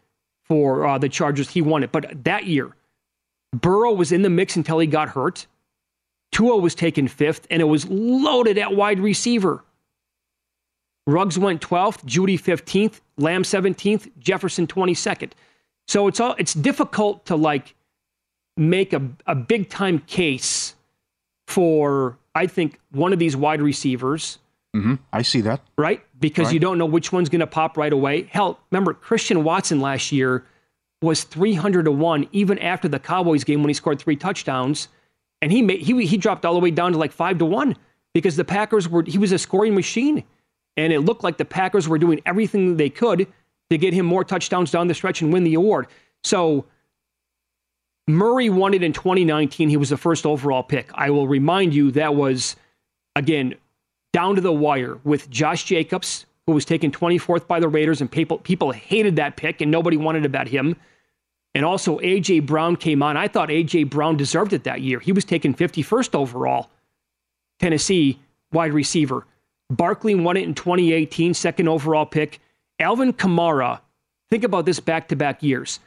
[0.44, 1.50] for uh, the Chargers.
[1.50, 1.90] He won it.
[1.90, 2.76] But that year,
[3.52, 5.46] Burrow was in the mix until he got hurt.
[6.32, 9.62] Tua was taken fifth, and it was loaded at wide receiver.
[11.06, 15.32] Ruggs went 12th, Jeudy 15th, Lamb 17th, Jefferson 22nd.
[15.88, 17.74] So it's all it's difficult to like
[18.56, 20.74] make a, a big time case
[21.48, 24.38] for I think one of these wide receivers,
[24.72, 25.60] hmm I see that.
[25.76, 26.02] right?
[26.20, 26.54] Because Right.
[26.54, 28.22] you don't know which one's going to pop right away.
[28.30, 30.46] Hell, remember Christian Watson last year
[31.02, 34.88] was 300 to 1 even after the Cowboys game when he scored three touchdowns
[35.40, 37.76] and he made, he he dropped all the way down to like 5 to 1
[38.14, 40.24] because the Packers were he was a scoring machine
[40.76, 43.26] and it looked like the Packers were doing everything they could
[43.70, 45.86] to get him more touchdowns down the stretch and win the award.
[46.24, 46.66] So
[48.06, 49.68] Murray won it in 2019.
[49.68, 50.90] He was the first overall pick.
[50.94, 52.56] I will remind you that was
[53.16, 53.54] again
[54.12, 58.10] down to the wire with Josh Jacobs who was taken 24th by the Raiders, and
[58.10, 60.76] people people hated that pick, and nobody wanted to bet him.
[61.54, 62.40] And also, A.J.
[62.40, 63.16] Brown came on.
[63.16, 63.84] I thought A.J.
[63.84, 65.00] Brown deserved it that year.
[65.00, 66.70] He was taken 51st overall.
[67.60, 68.18] Tennessee
[68.52, 69.26] wide receiver.
[69.70, 72.40] Barkley won it in 2018, second overall pick.
[72.78, 73.80] Alvin Kamara,
[74.30, 75.78] think about this back to back years.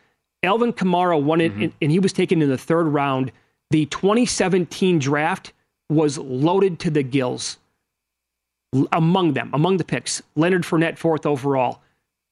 [0.43, 1.75] Alvin Kamara won it, mm-hmm.
[1.81, 3.31] and he was taken in the third round.
[3.71, 5.53] The 2017 draft
[5.89, 7.57] was loaded to the gills
[8.91, 10.21] among them, among the picks.
[10.35, 11.81] Leonard Fournette, fourth overall.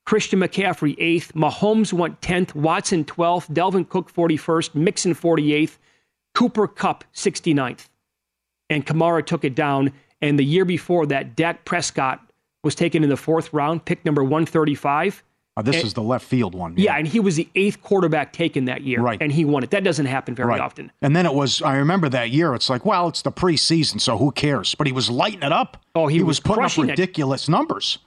[0.05, 1.33] Christian McCaffrey, eighth.
[1.33, 2.55] Mahomes went 10th.
[2.55, 3.49] Watson, 12th.
[3.53, 4.75] Dalvin Cook, 41st.
[4.75, 5.77] Mixon, 48th.
[6.33, 7.87] Cooper Kupp, 69th.
[8.69, 9.93] And Kamara took it down.
[10.21, 12.19] And the year before that, Dak Prescott
[12.63, 15.23] was taken in the fourth round, pick number 135.
[15.55, 16.73] Uh, this and, is the left field one.
[16.75, 16.93] Yeah.
[16.93, 16.97] yeah.
[16.97, 19.01] and he was the eighth quarterback taken that year.
[19.01, 19.21] Right.
[19.21, 19.69] And he won it.
[19.69, 20.59] That doesn't happen very right.
[20.59, 20.91] often.
[21.01, 24.17] And then it was, I remember that year, it's like, well, it's the preseason, so
[24.17, 24.73] who cares?
[24.73, 25.77] But he was lighting it up.
[25.93, 27.51] Oh, he, he was, was putting up ridiculous it.
[27.51, 27.99] numbers.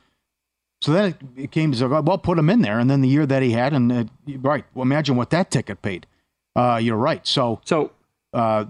[0.80, 2.78] So then it, it came to, well, put him in there.
[2.78, 4.04] And then the year that he had, and uh,
[4.40, 6.06] right, well, imagine what that ticket paid.
[6.54, 7.26] Uh, you're right.
[7.26, 7.92] So, so
[8.32, 8.66] uh,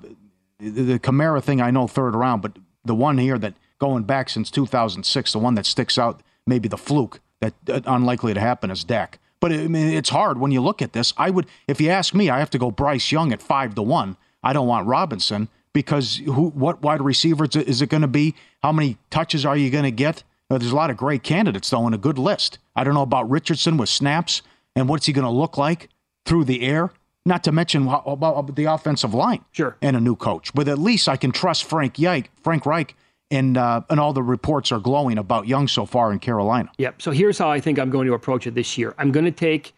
[0.59, 4.29] the, the Kamara thing, I know third round, but the one here that going back
[4.29, 8.71] since 2006, the one that sticks out, maybe the fluke that uh, unlikely to happen
[8.71, 9.19] is Dak.
[9.41, 11.13] But I mean, it's hard when you look at this.
[11.17, 13.83] I would, if you ask me, I have to go Bryce Young at five to
[13.83, 14.17] one.
[14.43, 18.35] I don't want Robinson because who, what wide receiver is it going to be?
[18.63, 20.23] How many touches are you going to get?
[20.51, 22.59] Uh, there's a lot of great candidates though, in a good list.
[22.75, 24.43] I don't know about Richardson with snaps
[24.75, 25.89] and what's he going to look like
[26.25, 26.93] through the air.
[27.25, 30.55] Not to mention about the offensive line, sure, and a new coach.
[30.55, 32.95] But at least I can trust Frank Reich, Frank Reich
[33.31, 36.71] and uh, and all the reports are glowing about Young so far in Carolina.
[36.79, 37.03] Yep.
[37.03, 38.95] So here's how I think I'm going to approach it this year.
[38.99, 39.75] I'm going to take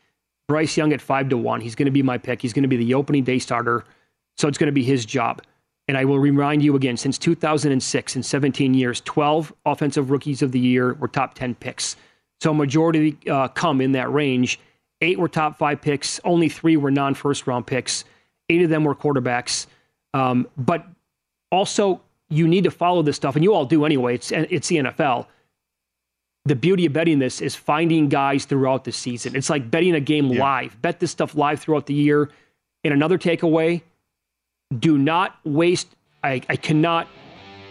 [0.47, 1.61] Bryce Young at five to one.
[1.61, 2.43] He's going to be my pick.
[2.43, 3.85] He's going to be the opening day starter,
[4.37, 5.43] so it's going to be his job.
[5.89, 10.53] And I will remind you again: since 2006, in 17 years, 12 offensive rookies of
[10.53, 11.97] the year were top 10 picks.
[12.41, 14.61] So majority uh, come in that range.
[15.01, 16.21] Eight were top five picks.
[16.25, 18.05] Only three were non-first round picks.
[18.49, 19.67] Eight of them were quarterbacks.
[20.15, 20.87] Um, but
[21.51, 24.15] also you need to follow this stuff, and you all do anyway.
[24.15, 25.27] It's it's the NFL.
[26.45, 29.37] The beauty of betting this is finding guys throughout the season.
[29.37, 30.41] It's like betting a game yeah.
[30.41, 30.81] live.
[30.81, 32.31] Bet this stuff live throughout the year.
[32.85, 33.83] And another takeaway:
[34.79, 35.97] do not waste.
[36.23, 37.09] I, I cannot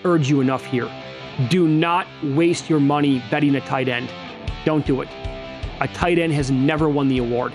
[0.04, 0.90] urge you enough here.
[1.50, 4.10] Do not waste your money betting a tight end.
[4.66, 5.10] Don't do it.
[5.80, 7.54] A tight end has never won the award,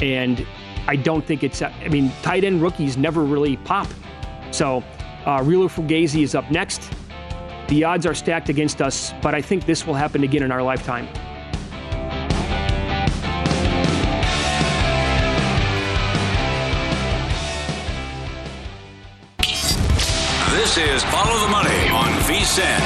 [0.00, 0.44] and
[0.88, 1.62] I don't think it's.
[1.62, 3.86] I mean, tight end rookies never really pop.
[4.50, 4.82] So
[5.24, 6.92] uh, Real Fugazi is up next.
[7.68, 10.62] The odds are stacked against us, but I think this will happen again in our
[10.62, 11.08] lifetime.
[20.78, 22.78] Is Follow the Money on VSIN.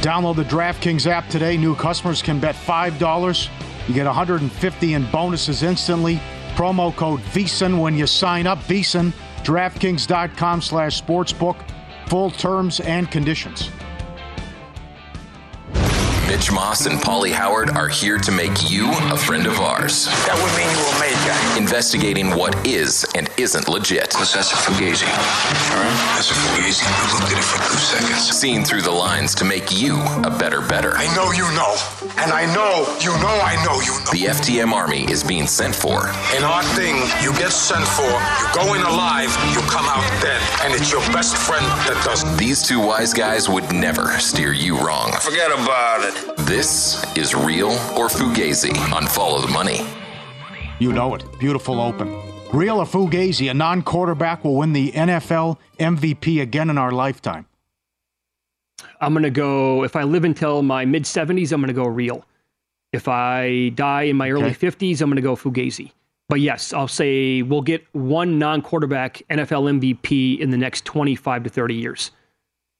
[0.00, 1.56] Download the DraftKings app today.
[1.56, 3.48] New customers can bet $5.
[3.86, 6.20] You get 150 in bonuses instantly.
[6.56, 8.58] Promo code VSIN when you sign up.
[8.58, 9.12] VSIN,
[9.44, 11.56] DraftKings.com slash sportsbook.
[12.08, 13.70] Full terms and conditions.
[16.26, 20.06] Mitch Moss and Pauly Howard are here to make you a friend of ours.
[20.26, 21.62] That would mean you were major.
[21.62, 24.12] Investigating what is and isn't legit.
[24.14, 25.06] What's that's a fugazi?
[25.06, 26.82] All right, that's a fugazi.
[26.82, 28.28] I looked at it for two seconds.
[28.28, 30.94] Seeing through the lines to make you a better better.
[30.96, 31.78] I know you know,
[32.18, 34.10] and I know you know I know you know.
[34.10, 36.08] The FTM Army is being sent for.
[36.36, 40.42] In our thing, you get sent for, you go in alive, you come out dead,
[40.66, 42.26] and it's your best friend that does.
[42.36, 45.12] These two wise guys would never steer you wrong.
[45.22, 46.15] Forget about it.
[46.46, 49.86] This is Real or Fugazi on Follow the Money.
[50.78, 51.24] You know it.
[51.38, 52.08] Beautiful open.
[52.52, 57.46] Real or Fugazi, a non quarterback will win the NFL MVP again in our lifetime.
[59.00, 61.86] I'm going to go, if I live until my mid 70s, I'm going to go
[61.86, 62.24] real.
[62.92, 64.68] If I die in my early okay.
[64.70, 65.92] 50s, I'm going to go Fugazi.
[66.28, 71.44] But yes, I'll say we'll get one non quarterback NFL MVP in the next 25
[71.44, 72.10] to 30 years.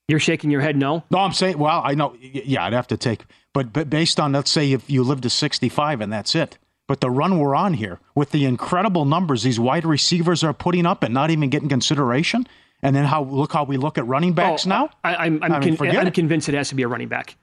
[0.07, 1.03] You're shaking your head no?
[1.11, 4.31] No, I'm saying, well, I know, yeah, I'd have to take, but, but based on,
[4.31, 6.57] let's say, if you live to 65 and that's it.
[6.87, 10.85] But the run we're on here, with the incredible numbers these wide receivers are putting
[10.85, 12.47] up and not even getting consideration,
[12.81, 14.89] and then how look how we look at running oh, backs oh, now.
[15.03, 17.35] I, am I'm, I'm, I mean, I'm convinced it has to be a running back.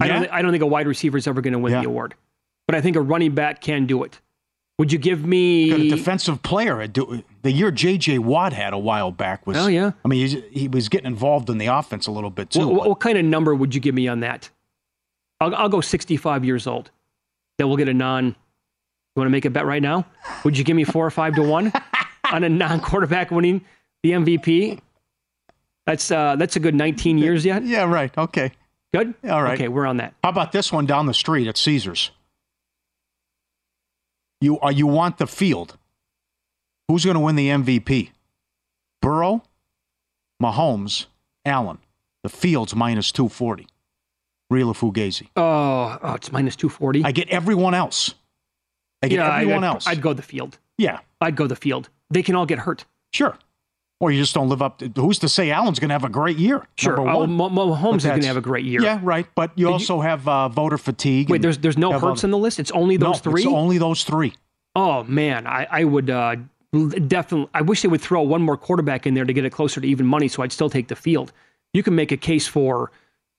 [0.00, 1.82] I, don't, I don't think a wide receiver is ever going to win yeah.
[1.82, 2.14] the award,
[2.66, 4.20] but I think a running back can do it.
[4.78, 6.86] Would you give me Got a defensive player?
[6.86, 8.18] The year J.J.
[8.18, 9.56] Watt had a while back was.
[9.56, 9.92] Oh yeah.
[10.04, 12.66] I mean, he was getting involved in the offense a little bit too.
[12.66, 14.50] What, what kind of number would you give me on that?
[15.40, 16.90] I'll, I'll go 65 years old.
[17.58, 18.26] That we'll get a non.
[18.26, 18.34] You
[19.20, 20.06] want to make a bet right now?
[20.44, 21.70] Would you give me four or five to one
[22.32, 23.62] on a non-quarterback winning
[24.02, 24.80] the MVP?
[25.86, 27.62] That's uh, that's a good 19 years yet.
[27.64, 28.16] Yeah, right.
[28.16, 28.52] Okay.
[28.94, 29.14] Good.
[29.28, 29.54] All right.
[29.54, 30.14] Okay, we're on that.
[30.22, 32.10] How about this one down the street at Caesars?
[34.42, 35.78] You uh, you want the field?
[36.88, 38.10] Who's going to win the MVP?
[39.00, 39.42] Burrow,
[40.42, 41.06] Mahomes,
[41.44, 41.78] Allen.
[42.24, 43.68] The field's minus 240.
[44.50, 45.28] Real Fugazi?
[45.36, 47.04] Oh, oh, it's minus 240.
[47.04, 48.14] I get everyone else.
[49.02, 49.86] I get yeah, everyone I'd, else.
[49.86, 50.58] I'd go the field.
[50.76, 50.98] Yeah.
[51.20, 51.88] I'd go the field.
[52.10, 52.84] They can all get hurt.
[53.12, 53.38] Sure.
[54.02, 54.88] Or you just don't live up to.
[54.96, 56.66] Who's to say Allen's going to have a great year?
[56.76, 56.98] Sure.
[57.00, 57.32] Oh, one.
[57.32, 58.82] Mo- Mo- Mahomes is going to have a great year.
[58.82, 59.28] Yeah, right.
[59.36, 61.30] But you Did you- also have uh, voter fatigue.
[61.30, 62.58] Wait, there's there's no Hurts other- in the list.
[62.58, 63.42] It's only those no, three.
[63.42, 64.32] It's only those three.
[64.74, 66.34] Oh man, I, I would uh,
[66.72, 67.48] definitely.
[67.54, 69.86] I wish they would throw one more quarterback in there to get it closer to
[69.86, 71.32] even money, so I'd still take the field.
[71.72, 72.90] You can make a case for,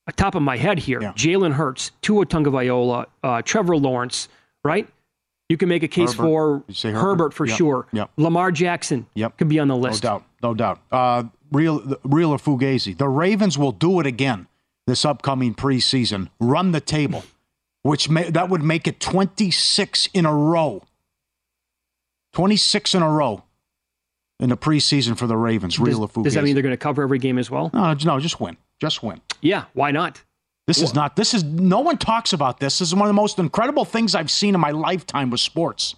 [0.06, 4.28] a top of my head here, Jalen Hurts, Tua Tagovailoa, uh, Trevor Lawrence,
[4.64, 4.88] right?
[5.54, 6.24] You can make a case Herbert.
[6.24, 7.34] for Herbert, Herbert?
[7.34, 7.86] for Yep, sure.
[7.92, 8.10] yep.
[8.16, 9.38] Lamar Jackson Yep.
[9.38, 10.02] could be on the list.
[10.02, 10.24] No doubt.
[10.42, 10.80] No doubt.
[10.90, 12.98] Uh, real, real or Fugazi.
[12.98, 14.48] The Ravens will do it again
[14.88, 16.28] this upcoming preseason.
[16.40, 17.22] Run the table,
[17.82, 20.82] which may, that would make it 26 in a row.
[22.32, 23.44] 26 in a row
[24.40, 25.78] in the preseason for the Ravens.
[25.78, 26.24] Real or Fugazi.
[26.24, 27.70] does that mean they're going to cover every game as well?
[27.72, 28.56] no, no, just win.
[28.80, 29.20] Just win.
[29.40, 30.20] Yeah, why not?
[30.66, 31.16] This is not.
[31.16, 32.78] This is no one talks about this.
[32.78, 35.94] This is one of the most incredible things I've seen in my lifetime with sports.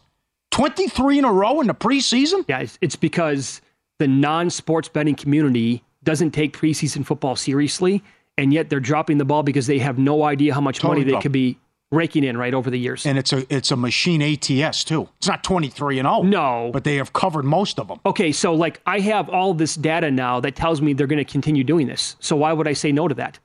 [0.50, 2.44] Twenty three in a row in the preseason.
[2.48, 3.60] Yeah, it's, it's because
[3.98, 8.02] the non-sports betting community doesn't take preseason football seriously,
[8.38, 11.12] and yet they're dropping the ball because they have no idea how much Totally money
[11.12, 11.58] they could be
[11.92, 13.06] raking in right over the years.
[13.06, 15.08] And it's a it's a machine ATS too.
[15.18, 16.22] It's not twenty three and zero.
[16.22, 18.00] No, but they have covered most of them.
[18.04, 21.30] Okay, so like I have all this data now that tells me they're going to
[21.30, 22.16] continue doing this.
[22.18, 23.38] So why would I say no to that?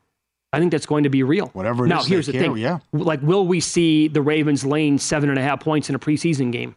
[0.53, 1.47] I think that's going to be real.
[1.47, 2.57] Whatever it now, is here's the carry, thing.
[2.57, 2.79] yeah.
[2.91, 6.51] Like, will we see the Ravens laying seven and a half points in a preseason
[6.51, 6.75] game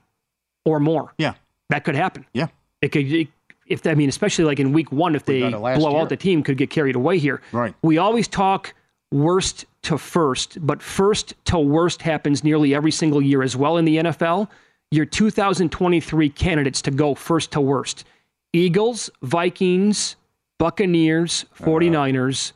[0.64, 1.12] or more?
[1.18, 1.34] Yeah,
[1.70, 2.24] that could happen.
[2.32, 2.48] Yeah,
[2.80, 3.10] it could.
[3.10, 3.28] It,
[3.66, 6.00] if I mean, especially like in week one, if they got it last blow year.
[6.00, 7.40] out the team, could get carried away here.
[7.50, 7.74] Right.
[7.82, 8.74] We always talk
[9.10, 13.84] worst to first, but first to worst happens nearly every single year as well in
[13.84, 14.48] the NFL.
[14.90, 18.04] Your 2023 candidates to go first to worst
[18.52, 20.16] Eagles, Vikings,
[20.58, 22.52] Buccaneers, 49ers,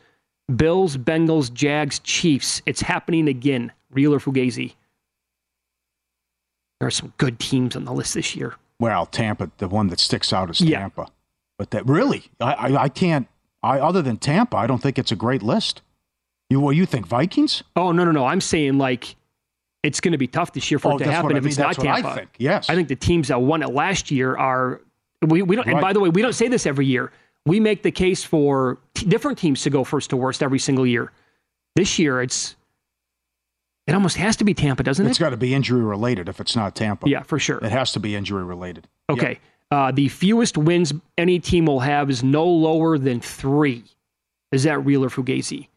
[0.55, 2.63] Bills, Bengals, Jags, Chiefs.
[2.67, 3.73] It's happening again.
[3.91, 4.75] Real or Fugazi?
[6.81, 8.55] There are some good teams on the list this year.
[8.81, 10.79] Well, Tampa, the one that sticks out is Yeah.
[10.81, 11.09] Tampa.
[11.59, 13.27] But that really, I, I, I can't.
[13.65, 15.83] I other than Tampa, I don't think it's a great list.
[16.51, 17.65] You what you think Vikings?
[17.75, 18.25] Oh no no no!
[18.25, 19.17] I'm saying like
[19.83, 21.49] it's going to be tough this year for Oh, it to happen I if mean.
[21.49, 22.17] it's That's not what I Tampa.
[22.17, 22.31] think.
[22.39, 22.71] Yes.
[22.71, 24.81] I think the teams that won it last year are
[25.27, 25.67] we we don't.
[25.69, 27.11] And by the way, we don't say this every year.
[27.45, 30.87] We make the case for t- different teams to go first to worst every single
[30.87, 31.13] year.
[31.77, 32.57] This year, it's
[33.87, 35.13] it almost has to be Tampa, doesn't It's it?
[35.13, 37.09] It's got to be injury related if it's not Tampa.
[37.09, 37.59] Yeah, for sure.
[37.59, 38.87] It has to be injury related.
[39.09, 39.39] Okay.
[39.71, 43.85] Uh, the fewest wins any team will have is no lower than three.
[44.53, 45.69] Is that real or fugazi?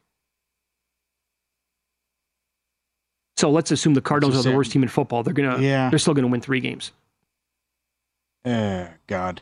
[3.37, 5.23] So let's assume the Cardinals are the worst team in football.
[5.23, 5.89] They're gonna, Yeah.
[5.89, 6.91] they're still gonna win three games.
[8.45, 9.41] Eh, God.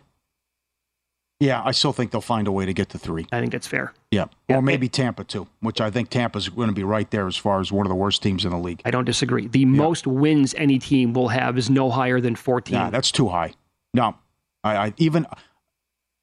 [1.39, 3.25] Yeah, I still think they'll find a way to get to three.
[3.32, 3.93] I think that's fair.
[4.12, 4.25] Yeah.
[4.49, 7.62] Or maybe Tampa too, which I think Tampa's going to be right there as far
[7.62, 8.82] as one of the worst teams in the league.
[8.84, 9.47] I don't disagree.
[9.47, 12.73] The most wins any team will have is no higher than 14.
[12.75, 13.54] Yeah, that's too high.
[13.93, 14.15] No,
[14.65, 15.25] I, I even,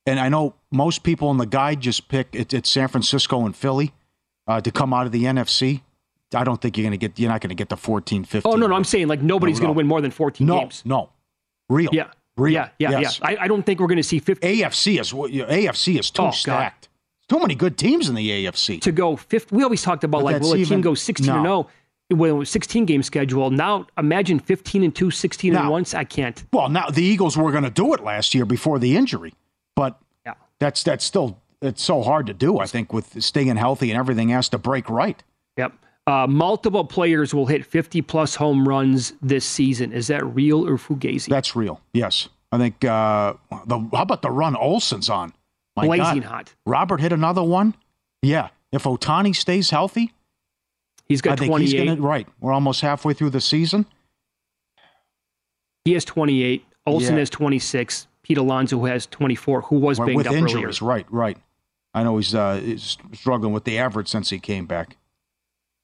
[0.04, 3.56] and I know most people in the guide just pick it, it's San Francisco and
[3.56, 3.92] Philly
[4.46, 5.80] uh, to come out of the NFC.
[6.34, 7.18] I don't think you're going to get.
[7.18, 8.52] You're not going to get the 14, 15.
[8.52, 10.60] oh no, no, I'm saying like nobody's No, going to win more than 14 No,
[10.60, 10.82] games.
[10.84, 11.08] no,
[11.70, 11.88] real.
[11.92, 13.18] Yeah, yeah, yeah, yes.
[13.22, 13.28] yeah.
[13.28, 16.30] I, I don't think we're going to see 50 AFC is AFC is too Oh,
[16.30, 16.88] stacked.
[17.28, 18.80] Too many good teams in the AFC.
[18.82, 19.54] to go 50.
[19.56, 21.68] We always talked about But like will a team go 16 and no.
[22.10, 23.50] 0 when it was 16 game schedule.
[23.50, 25.86] Now imagine 15 and 2, 16 and Now- 1.
[25.94, 26.44] I can't.
[26.52, 29.34] Well, now the Eagles were going to do it last year before the injury,
[29.74, 30.34] but Yeah.
[30.60, 32.58] that's that's still it's so hard to do.
[32.58, 35.20] I think with staying healthy and everything has to break right.
[35.56, 35.72] Yep.
[36.06, 39.92] Uh, multiple players will hit 50 plus home runs this season.
[39.92, 41.26] Is that real or fugazi?
[41.28, 41.80] That's real.
[41.92, 42.84] Yes, I think.
[42.84, 43.34] Uh,
[43.66, 45.32] the how about the run Olson's on?
[45.76, 46.24] My Blazing God.
[46.24, 46.54] hot.
[46.64, 47.74] Robert hit another one.
[48.22, 50.12] Yeah, if Ohtani stays healthy,
[51.06, 51.64] He's got I think 28.
[51.66, 52.26] he's going to right.
[52.40, 53.86] We're almost halfway through the season.
[55.84, 56.64] He has 28.
[56.86, 57.18] Olson Yeah.
[57.20, 58.06] has 26.
[58.22, 60.80] Pete Alonso has 24, who was banged with up injuries.
[60.82, 60.88] earlier.
[60.94, 61.38] Right, right.
[61.94, 64.96] I know he's, uh, he's struggling with the average since he came back.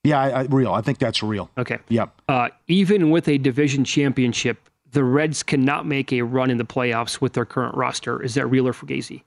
[0.05, 0.73] Yeah, I, I, real.
[0.73, 1.51] I think that's real.
[1.57, 1.79] Okay.
[1.89, 2.21] Yep.
[2.29, 7.21] Uh, even with a division championship, the Reds cannot make a run in the playoffs
[7.21, 8.23] with their current roster.
[8.23, 9.23] Is that real or fugazi?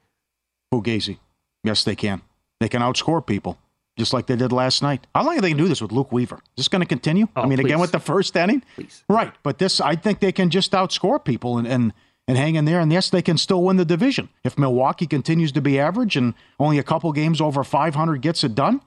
[0.73, 1.17] Fugazi.
[1.63, 2.21] Yes, they can.
[2.59, 3.57] They can outscore people,
[3.97, 5.07] just like they did last night.
[5.15, 6.35] How long are they going to do this with Luke Weaver?
[6.35, 7.27] Is this going to continue?
[7.35, 8.61] I Oh, mean, again with the first inning?
[8.75, 9.03] Please.
[9.09, 9.33] Right.
[9.43, 11.93] But this, I think they can just outscore people and, and
[12.27, 12.79] and hang in there.
[12.79, 14.29] And yes, they can still win the division.
[14.43, 18.55] If Milwaukee continues to be average and only a couple games over 500 gets it
[18.55, 18.81] done,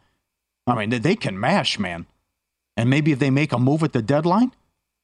[0.69, 2.07] I mean, they can mash, man.
[2.77, 4.53] And maybe if they make a move at the deadline,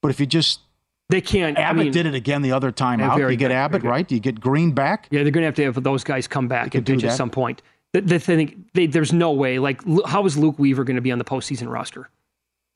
[0.01, 0.61] but if you just
[1.09, 1.59] they can't.
[1.59, 3.19] Abbott I mean, did it again the other time out.
[3.19, 4.07] You get good, Abbott, right?
[4.07, 5.09] Do you get Greene back.
[5.11, 7.31] Yeah, they're going to have to have those guys come back and pitch at some
[7.31, 7.63] point.
[7.93, 9.59] The, the thing, they, there's no way.
[9.59, 12.09] Like, how is Luke Weaver going to be on the postseason roster?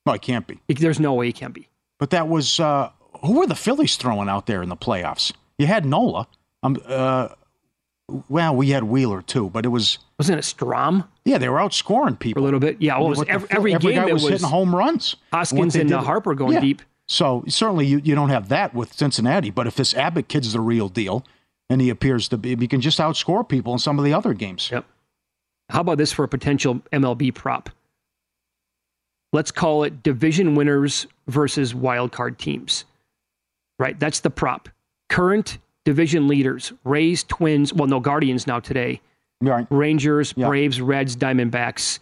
[0.06, 0.60] No, he can't be.
[0.68, 1.68] There's no way he can be.
[1.98, 2.90] But that was uh,
[3.24, 5.32] who were the Phillies throwing out there in the playoffs?
[5.58, 6.28] You had Nola.
[6.62, 7.28] Um, uh,
[8.28, 11.06] well, we had Wheeler too, but it was wasn't it Strahm?
[11.24, 12.80] Yeah, they were outscoring people a little bit.
[12.80, 15.16] Yeah, well, was every, every, every game guy was, was hitting home runs.
[15.32, 16.60] Hoskins and uh, Harper going yeah.
[16.60, 16.82] deep.
[17.06, 20.60] So certainly you, you don't have that with Cincinnati, but if this Abbott kid's the
[20.60, 21.24] real deal,
[21.70, 24.34] and he appears to be, he can just outscore people in some of the other
[24.34, 24.70] games.
[24.70, 24.84] Yep.
[25.70, 27.70] How about this for a potential MLB prop?
[29.32, 32.84] Let's call it division winners versus wild card teams.
[33.78, 33.98] Right?
[33.98, 34.68] That's the prop.
[35.08, 35.58] Current
[35.88, 39.00] division leaders, Rays, Twins, well, no, Guardians now today.
[39.40, 39.66] Right.
[39.70, 41.98] Rangers, Braves, Reds, Diamondbacks.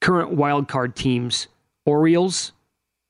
[0.00, 1.46] Current wild card teams,
[1.86, 2.50] Orioles,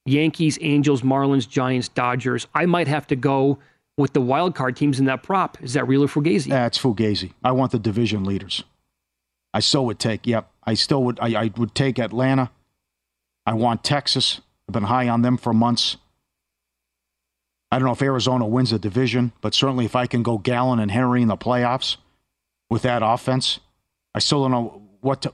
[0.04, 2.46] Yankees, Angels, Marlins, Giants, Dodgers.
[2.54, 3.58] I might have to go
[3.96, 5.56] with the wild card teams in that prop.
[5.62, 6.50] Is that real or Fugazi?
[6.50, 7.32] That's Fugazi.
[7.42, 8.64] I want the division leaders.
[9.54, 10.26] I still would take.
[10.26, 11.18] Yep, I still would.
[11.20, 12.50] I, I would take Atlanta.
[13.46, 14.42] I want Texas.
[14.68, 15.96] I've been high on them for months.
[17.70, 20.78] I don't know if Arizona wins the division, but certainly if I can go Gallen
[20.78, 21.96] and Henry in the playoffs
[22.70, 23.60] with that offense,
[24.14, 25.32] I still don't know what to,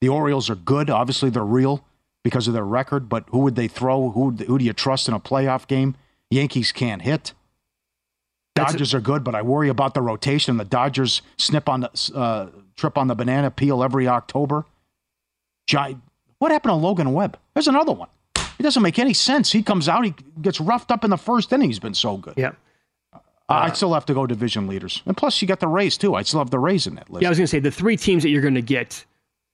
[0.00, 0.88] the Orioles are good.
[0.90, 1.84] Obviously, they're real
[2.24, 4.10] because of their record, but who would they throw?
[4.10, 5.96] Who, who do you trust in a playoff game?
[6.30, 7.34] Yankees can't hit.
[8.54, 10.56] Dodgers a, are good, but I worry about the rotation.
[10.56, 14.64] The Dodgers snip on the uh, trip on the banana peel every October.
[16.38, 17.38] What happened to Logan Webb?
[17.54, 18.08] There's another one.
[18.58, 19.52] It doesn't make any sense.
[19.52, 21.68] He comes out, he gets roughed up in the first inning.
[21.68, 22.34] He's been so good.
[22.36, 22.52] Yeah.
[23.12, 25.02] Uh, I'd still have to go division leaders.
[25.06, 26.14] And plus, you got the Rays, too.
[26.14, 27.22] I'd still have the Rays in that list.
[27.22, 29.04] Yeah, I was going to say the three teams that you're going to get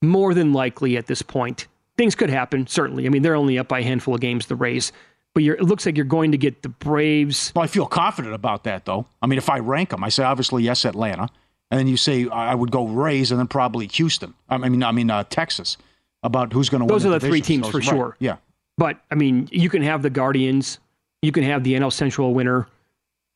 [0.00, 1.66] more than likely at this point.
[1.98, 3.06] Things could happen, certainly.
[3.06, 4.92] I mean, they're only up by a handful of games, the Rays.
[5.34, 7.52] But it looks like you're going to get the Braves.
[7.54, 9.06] Well, I feel confident about that, though.
[9.20, 11.28] I mean, if I rank them, I say obviously yes, Atlanta,
[11.70, 14.34] and then you say I would go Rays, and then probably Houston.
[14.48, 15.76] I mean, I mean uh, Texas.
[16.24, 16.94] About who's going to win.
[16.94, 17.30] Those are the divisions.
[17.32, 17.88] three teams Those, for right.
[17.88, 18.16] sure.
[18.20, 18.36] Yeah.
[18.82, 20.80] But I mean, you can have the Guardians,
[21.22, 22.66] you can have the NL Central winner,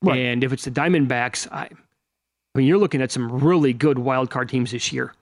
[0.03, 0.19] right.
[0.19, 4.29] and if it's the Diamondbacks, I, I mean, you're looking at some really good wild
[4.29, 5.15] card teams this year.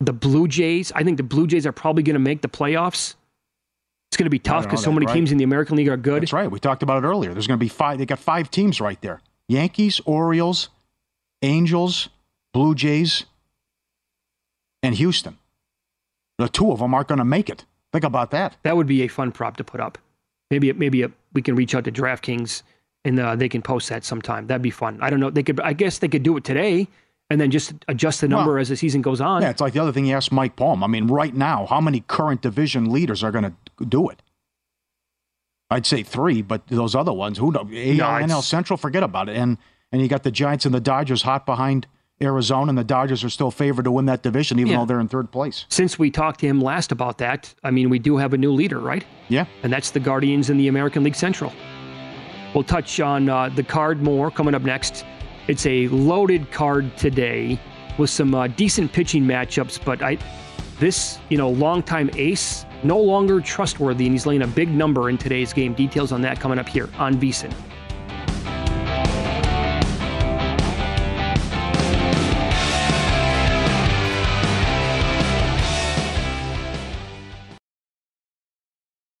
[0.00, 3.12] The Blue Jays, I think the Blue Jays are probably going to make the playoffs.
[4.08, 5.12] It's going to be tough because so many right.
[5.12, 6.22] teams in the American League are good.
[6.22, 6.50] That's right.
[6.50, 7.34] We talked about it earlier.
[7.34, 7.98] There's going to be five.
[7.98, 9.20] They got five teams right there:
[9.50, 10.70] Yankees, Orioles,
[11.42, 12.08] Angels,
[12.54, 13.26] Blue Jays,
[14.82, 15.36] and Houston.
[16.38, 17.64] The two of them aren't going to make it.
[17.92, 18.56] Think about that.
[18.62, 19.98] That would be a fun prop to put up.
[20.50, 22.62] Maybe maybe a, we can reach out to DraftKings
[23.04, 24.46] and uh, they can post that sometime.
[24.46, 24.98] That'd be fun.
[25.00, 25.30] I don't know.
[25.30, 25.60] They could.
[25.60, 26.88] I guess they could do it today
[27.30, 29.42] and then just adjust the number well, as the season goes on.
[29.42, 30.84] Yeah, it's like the other thing you asked Mike Palm.
[30.84, 34.22] I mean, right now, how many current division leaders are going to do it?
[35.68, 37.66] I'd say three, but those other ones, who knows?
[37.66, 39.36] AL, NL Central, forget about it.
[39.36, 39.58] And
[39.90, 41.86] and you got the Giants and the Dodgers hot behind
[42.22, 44.78] Arizona, and the Dodgers are still favored to win that division, even yeah.
[44.78, 45.66] though they're in third place.
[45.68, 48.52] Since we talked to him last about that, I mean, we do have a new
[48.52, 49.04] leader, right?
[49.28, 49.44] Yeah.
[49.62, 51.52] And that's the Guardians in the American League Central.
[52.54, 55.04] We'll touch on uh, the card more coming up next.
[55.46, 57.60] It's a loaded card today
[57.98, 60.16] with some uh, decent pitching matchups, but I,
[60.80, 65.18] this, you know, longtime ace, no longer trustworthy, and he's laying a big number in
[65.18, 65.74] today's game.
[65.74, 67.52] Details on that coming up here on VSIN.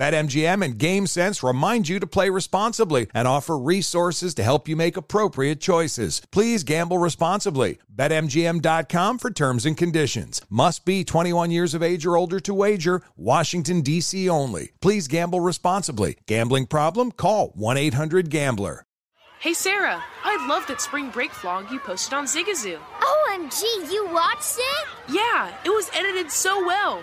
[0.00, 4.96] BetMGM and GameSense remind you to play responsibly and offer resources to help you make
[4.96, 6.22] appropriate choices.
[6.32, 7.76] Please gamble responsibly.
[7.94, 10.40] BetMGM.com for terms and conditions.
[10.48, 13.02] Must be 21 years of age or older to wager.
[13.14, 14.26] Washington, D.C.
[14.26, 14.70] only.
[14.80, 16.16] Please gamble responsibly.
[16.26, 17.12] Gambling problem?
[17.12, 18.86] Call 1 800 Gambler.
[19.38, 22.78] Hey, Sarah, I love that spring break vlog you posted on Zigazoo.
[23.02, 24.88] Oh, OMG, you watched it?
[25.10, 27.02] Yeah, it was edited so well.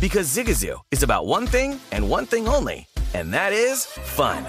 [0.00, 4.44] Because Zigazoo is about one thing and one thing only, and that is fun.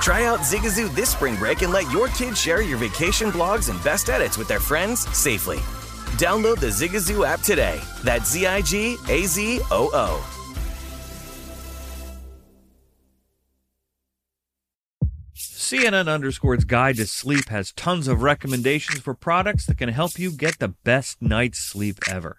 [0.00, 3.82] Try out Zigazoo this spring break and let your kids share your vacation blogs and
[3.82, 5.58] best edits with their friends safely.
[6.16, 7.80] Download the Zigazoo app today.
[8.02, 10.32] That's Z I G A Z O O.
[15.34, 20.30] CNN Underscore's Guide to Sleep has tons of recommendations for products that can help you
[20.30, 22.38] get the best night's sleep ever.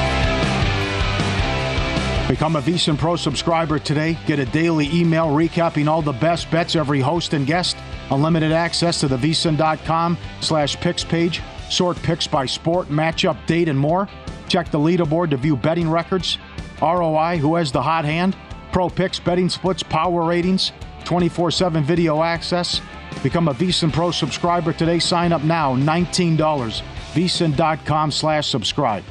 [2.31, 4.17] Become a VSIN Pro subscriber today.
[4.25, 7.75] Get a daily email recapping all the best bets every host and guest.
[8.09, 11.41] Unlimited access to the VSIN.com slash picks page.
[11.69, 14.07] Sort picks by sport, matchup, date, and more.
[14.47, 16.37] Check the leaderboard to view betting records.
[16.81, 18.37] ROI, who has the hot hand.
[18.71, 20.71] Pro picks, betting splits, power ratings.
[21.03, 22.79] 24-7 video access.
[23.23, 24.99] Become a VSIN Pro subscriber today.
[24.99, 25.75] Sign up now.
[25.75, 26.37] $19.
[26.37, 29.03] VSIN.com slash subscribe.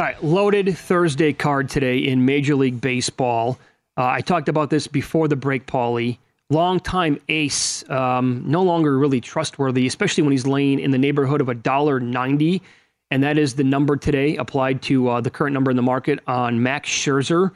[0.00, 3.58] All right, loaded Thursday card today in Major League Baseball.
[3.98, 6.16] Uh, I talked about this before the break, Paulie.
[6.48, 11.50] Longtime ace, um, no longer really trustworthy, especially when he's laying in the neighborhood of
[11.50, 12.62] a dollar ninety,
[13.10, 16.18] and that is the number today applied to uh, the current number in the market
[16.26, 17.50] on Max Scherzer.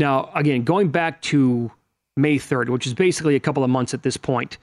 [0.00, 1.70] Now, again, going back to
[2.16, 4.58] May third, which is basically a couple of months at this point,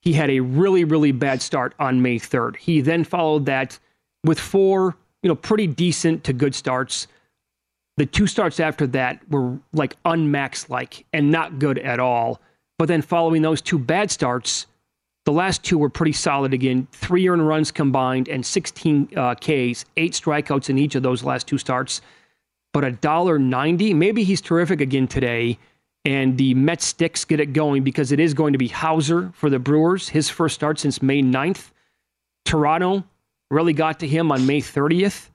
[0.00, 2.54] he had a really, really bad start on May third.
[2.54, 3.80] He then followed that
[4.22, 7.06] with four you know, pretty decent to good starts.
[7.96, 12.40] The two starts after that were like unmax like and not good at all.
[12.78, 14.66] But then following those two bad starts,
[15.24, 16.88] the last two were pretty solid again.
[16.90, 21.46] Three earned runs combined and 16 uh, Ks, eight strikeouts in each of those last
[21.46, 22.00] two starts.
[22.72, 25.58] But a dollar ninety, maybe he's terrific again today.
[26.04, 29.48] And the Mets sticks get it going because it is going to be Houser for
[29.48, 31.70] the Brewers, his first start since May 9th.
[32.44, 33.04] Toronto
[33.52, 35.28] really got to him on May 30th,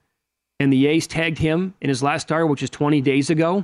[0.59, 3.63] and the A's tagged him in his last start, which is 20 days ago.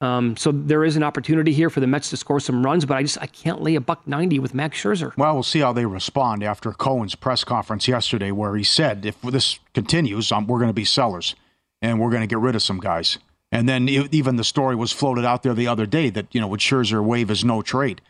[0.00, 2.96] Um, so there is an opportunity here for the Mets to score some runs, but
[2.96, 5.16] I just I can't lay a buck 90 with Max Scherzer.
[5.16, 9.20] Well, we'll see how they respond after Cohen's press conference yesterday, where he said if
[9.20, 11.36] this continues, um, we're going to be sellers
[11.80, 13.18] and we're going to get rid of some guys.
[13.52, 16.48] And then even the story was floated out there the other day that you know
[16.48, 18.00] would Scherzer waive his no trade,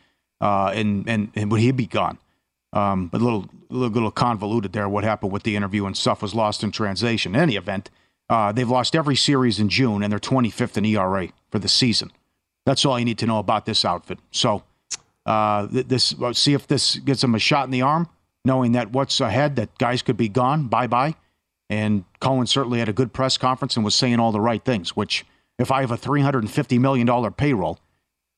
[0.41, 2.17] uh, and, and and would he be gone?
[2.73, 4.89] Um, but a little, little, little convoluted there.
[4.89, 7.35] What happened with the interview and stuff was lost in translation.
[7.35, 7.89] In any event,
[8.29, 12.11] uh, they've lost every series in June, and they're 25th in ERA for the season.
[12.65, 14.19] That's all you need to know about this outfit.
[14.31, 14.63] So,
[15.25, 18.09] uh, this see if this gets them a shot in the arm,
[18.43, 21.15] knowing that what's ahead, that guys could be gone, bye bye.
[21.69, 24.95] And Cohen certainly had a good press conference and was saying all the right things.
[24.95, 25.25] Which,
[25.59, 27.79] if I have a 350 million dollar payroll,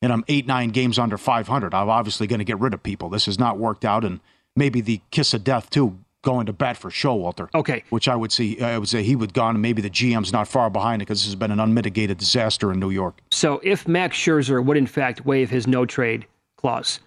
[0.06, 3.10] and I'm eight, nine games under 500, I'm obviously going to get rid of people.
[3.10, 4.20] This has not worked out, and
[4.56, 7.50] maybe the kiss of death too, going to bat for Showalter.
[7.56, 10.32] Okay, which I would see, I would say he would gone, and maybe the GM's
[10.32, 13.20] not far behind it because this has been an unmitigated disaster in New York.
[13.32, 17.00] So if Max Scherzer would in fact waive his no trade clause,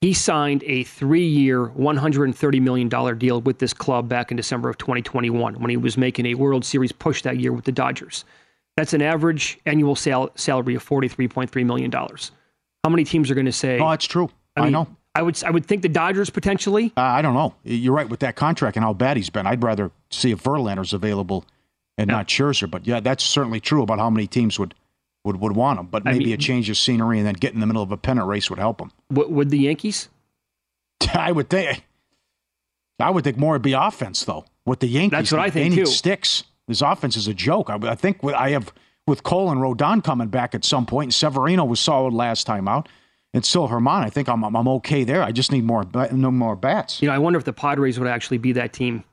[0.00, 5.60] he signed a three-year, $130 million deal with this club back in December of 2021
[5.60, 8.24] when he was making a World Series push that year with the Dodgers.
[8.78, 11.90] That's an average annual sal- salary of $43.3 million.
[11.90, 13.76] How many teams are going to say?
[13.80, 14.30] Oh, that's true.
[14.56, 14.96] I, mean, I know.
[15.16, 16.92] I would I would think the Dodgers potentially.
[16.96, 17.56] Uh, I don't know.
[17.64, 19.48] You're right with that contract and how bad he's been.
[19.48, 21.44] I'd rather see if Verlander's available
[21.96, 22.18] and yeah.
[22.18, 22.70] not Scherzer.
[22.70, 24.76] But yeah, that's certainly true about how many teams would
[25.24, 25.86] would, would want him.
[25.86, 27.90] But maybe I mean, a change of scenery and then get in the middle of
[27.90, 28.92] a pennant race would help him.
[29.10, 30.08] would the Yankees?
[31.14, 31.84] I would think.
[33.00, 34.44] I would think more would be offense though.
[34.64, 35.90] With the Yankees, that's what I think they need too.
[35.90, 36.44] sticks.
[36.68, 37.70] This offense is a joke.
[37.70, 38.72] I, I think I have
[39.06, 42.68] with Cole and Rodon coming back at some point, and Severino was solid last time
[42.68, 42.88] out.
[43.34, 45.22] And still Germán, I think I'm, I'm okay there.
[45.22, 47.02] I just need more no more bats.
[47.02, 49.04] You know, I wonder if the Padres would actually be that team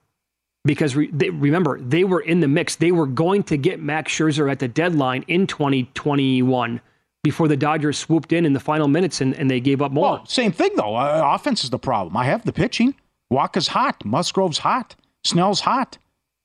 [0.64, 2.76] because re- they, remember they were in the mix.
[2.76, 6.80] They were going to get Max Scherzer at the deadline in 2021
[7.24, 10.12] before the Dodgers swooped in in the final minutes and, and they gave up more.
[10.12, 10.96] Well, same thing though.
[10.96, 12.16] Uh, offense is the problem.
[12.16, 12.96] I have the pitching.
[13.30, 14.06] Wacha's hot.
[14.06, 14.96] Musgrove's hot.
[15.24, 15.98] Snell's hot.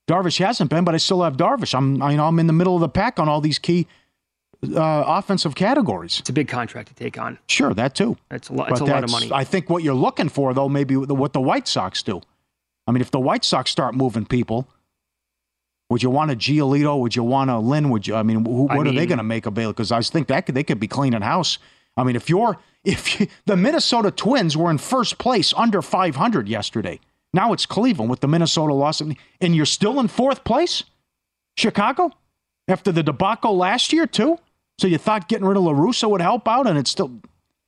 [0.07, 1.73] Darvish hasn't been, but I still have Darvish.
[1.73, 3.87] I'm you know I'm in the middle of the pack on all these key
[4.63, 6.19] uh, offensive categories.
[6.19, 7.39] It's a big contract to take on.
[7.47, 8.17] Sure, that too.
[8.29, 8.71] That's a lot.
[8.71, 9.29] It's a lot of money.
[9.33, 12.21] I think what you're looking for though, maybe what the White Sox do.
[12.87, 14.67] I mean, if the White Sox start moving people,
[15.89, 16.99] would you want a Giolito?
[16.99, 17.89] Would you want a Lynn?
[17.89, 18.15] Would you?
[18.15, 19.73] I mean, who, what I mean, are they going to make available?
[19.73, 21.57] Because I think that could, they could be cleaning house.
[21.97, 26.47] I mean, if you're if you, the Minnesota Twins were in first place under 500
[26.47, 26.99] yesterday,
[27.33, 30.83] now it's Cleveland with the Minnesota loss, and you're still in fourth place.
[31.57, 32.11] Chicago
[32.67, 34.39] after the debacle last year too.
[34.79, 37.11] So you thought getting rid of La Russa would help out, and it's still.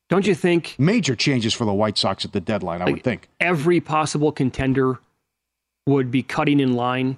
[0.10, 2.82] Don't you think major changes for the White Sox at the deadline?
[2.82, 5.00] I like would think every possible contender
[5.86, 7.18] would be cutting in line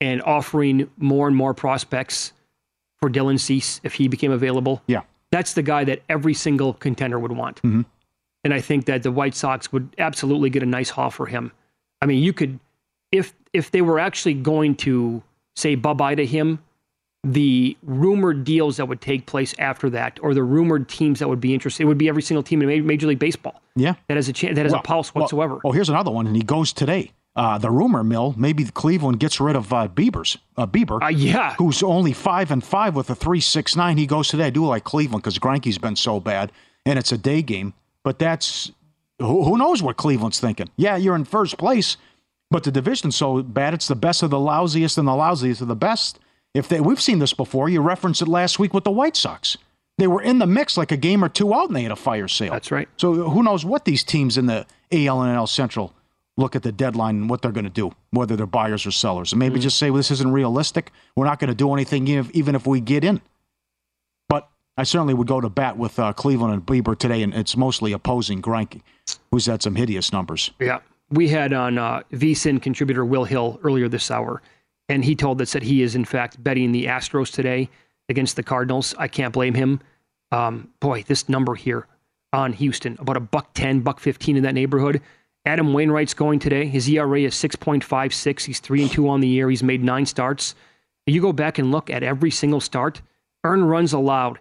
[0.00, 2.32] and offering more and more prospects
[2.98, 4.82] for Dylan Cease if he became available.
[4.86, 5.02] Yeah.
[5.30, 7.56] That's the guy that every single contender would want.
[7.62, 7.82] Mm-hmm.
[8.48, 11.52] And I think that the White Sox would absolutely get a nice haul for him.
[12.00, 12.58] I mean, you could
[13.12, 15.22] if if they were actually going to
[15.54, 16.58] say bye-bye to him,
[17.22, 21.40] the rumored deals that would take place after that, or the rumored teams that would
[21.42, 23.60] be interested, it would be every single team in Major League Baseball.
[23.76, 25.56] Yeah, that has a chance, that has well, a pulse whatsoever.
[25.56, 29.20] Well, oh, here's another one, and he goes today uh, the rumor mill, maybe Cleveland
[29.20, 33.10] gets rid of uh, Bieber's uh, Bieber, uh, yeah, who's only five and five with
[33.10, 33.98] a three six nine.
[33.98, 34.46] He goes today.
[34.46, 36.50] I do like Cleveland because Greinke's been so bad,
[36.86, 37.74] and it's a day game.
[38.04, 38.72] But that's
[39.18, 40.68] who, who knows what Cleveland's thinking.
[40.76, 41.96] Yeah, you're in first place,
[42.50, 43.74] but the division's so bad.
[43.74, 46.18] It's the best of the lousiest and the lousiest of the best.
[46.54, 49.56] If they, we've seen this before, you referenced it last week with the White Sox.
[49.98, 51.96] They were in the mix like a game or two out, and they had a
[51.96, 52.52] fire sale.
[52.52, 52.88] That's right.
[52.96, 55.92] So who knows what these teams in the AL and NL Central
[56.36, 59.32] look at the deadline and what they're going to do, whether they're buyers or sellers.
[59.32, 59.62] And maybe mm-hmm.
[59.62, 60.92] just say, well, this isn't realistic.
[61.16, 63.20] We're not going to do anything even if, even if we get in.
[64.78, 67.92] I certainly would go to bat with uh, Cleveland and Bieber today, and it's mostly
[67.92, 68.80] opposing Greinke,
[69.32, 70.52] who's had some hideous numbers.
[70.60, 70.78] Yeah.
[71.10, 74.40] We had on uh, VSIN contributor Will Hill earlier this hour,
[74.88, 77.68] and he told us that he is, in fact, betting the Astros today
[78.08, 78.94] against the Cardinals.
[78.98, 79.80] I can't blame him.
[80.30, 81.88] Um, boy, this number here
[82.32, 85.02] on Houston, about a buck 10, buck 15 in that neighborhood.
[85.44, 86.66] Adam Wainwright's going today.
[86.66, 88.44] His ERA is 6.56.
[88.44, 89.50] He's 3 and 2 on the year.
[89.50, 90.54] He's made 9 starts.
[91.06, 93.00] You go back and look at every single start,
[93.42, 94.38] earned runs allowed.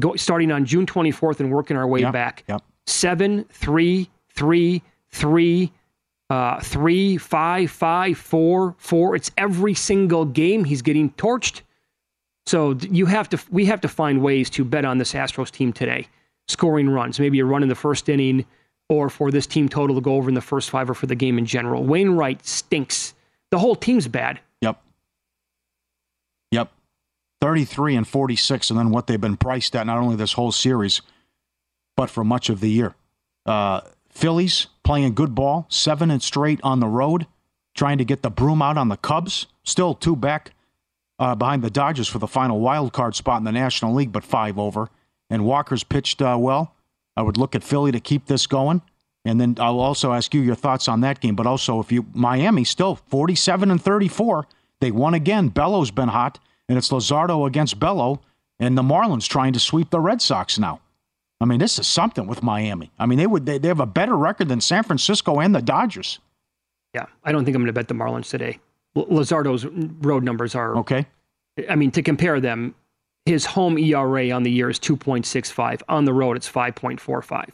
[0.00, 2.44] Go, starting on June 24th and working our way yep, back.
[2.48, 2.62] Yep.
[2.86, 5.72] 7 3 3 3
[6.30, 9.16] uh, 3 5 5 4 4.
[9.16, 11.62] It's every single game he's getting torched.
[12.46, 15.72] So you have to we have to find ways to bet on this Astros team
[15.72, 16.08] today.
[16.48, 18.46] Scoring runs, maybe a run in the first inning,
[18.88, 21.14] or for this team total to go over in the first five or for the
[21.14, 21.84] game in general.
[21.84, 23.12] Wainwright stinks.
[23.50, 24.40] The whole team's bad.
[27.40, 27.46] Yep.
[27.46, 27.50] Yep.
[27.50, 31.00] 33 and 46, and then what they've been priced at not only this whole series,
[31.96, 32.94] but for much of the year.
[33.46, 33.80] Uh,
[34.10, 37.26] Phillies playing good ball, seven and straight on the road,
[37.74, 39.46] trying to get the broom out on the Cubs.
[39.64, 40.52] Still two back
[41.18, 44.24] uh, behind the Dodgers for the final wild card spot in the National League, but
[44.24, 44.88] five over.
[45.30, 46.74] And Walker's pitched uh, well.
[47.16, 48.82] I would look at Philly to keep this going.
[49.24, 51.36] And then I'll also ask you your thoughts on that game.
[51.36, 54.46] But also, if you Miami still 47 and 34,
[54.80, 55.48] they won again.
[55.48, 58.20] Bello's been hot, and it's Luzardo against Bello,
[58.58, 60.80] and the Marlins trying to sweep the Red Sox now.
[61.40, 62.90] I mean, this is something with Miami.
[62.98, 65.62] I mean, they would they, they have a better record than San Francisco and the
[65.62, 66.18] Dodgers.
[66.94, 68.58] Yeah, I don't think I'm going to bet the Marlins today.
[68.96, 69.66] L- Luzardo's
[70.04, 71.06] road numbers are okay.
[71.68, 72.74] I mean, to compare them,
[73.24, 75.82] his home ERA on the year is 2.65.
[75.88, 77.50] On the road, it's 5.45.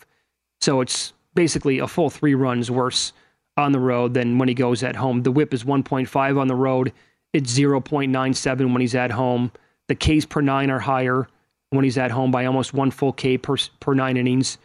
[0.60, 3.12] So it's basically a full three runs worse
[3.56, 5.22] on the road than when he goes at home.
[5.22, 6.92] The whip is 1.5 on the road.
[7.35, 9.51] It's 0.97 when he's at home.
[9.89, 11.28] The Ks per nine are higher
[11.70, 14.57] when he's at home by almost one full K per, per nine innings.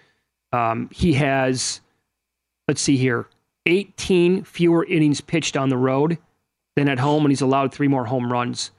[0.53, 1.81] Um, he has,
[2.67, 3.27] let's see here,
[3.65, 6.19] 18 fewer innings pitched on the road
[6.75, 8.71] than at home, and he's allowed three more home runs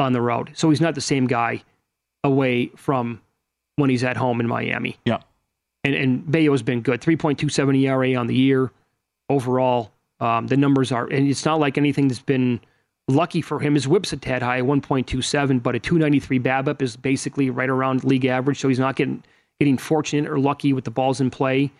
[0.00, 0.50] on the road.
[0.54, 1.62] So he's not the same guy
[2.24, 3.20] away from
[3.76, 4.98] when he's at home in Miami.
[5.04, 5.20] Yeah.
[5.84, 7.00] And and Bello's been good.
[7.00, 8.72] 3.27 ERA on the year
[9.28, 9.92] overall.
[10.18, 12.60] Um, the numbers are, and it's not like anything that's been
[13.10, 13.74] lucky for him.
[13.74, 18.24] His whip's a tad high, 1.27, but a 293 BABIP is basically right around league
[18.24, 18.58] average.
[18.58, 19.22] So he's not getting
[19.58, 21.70] getting fortunate or lucky with the balls in play.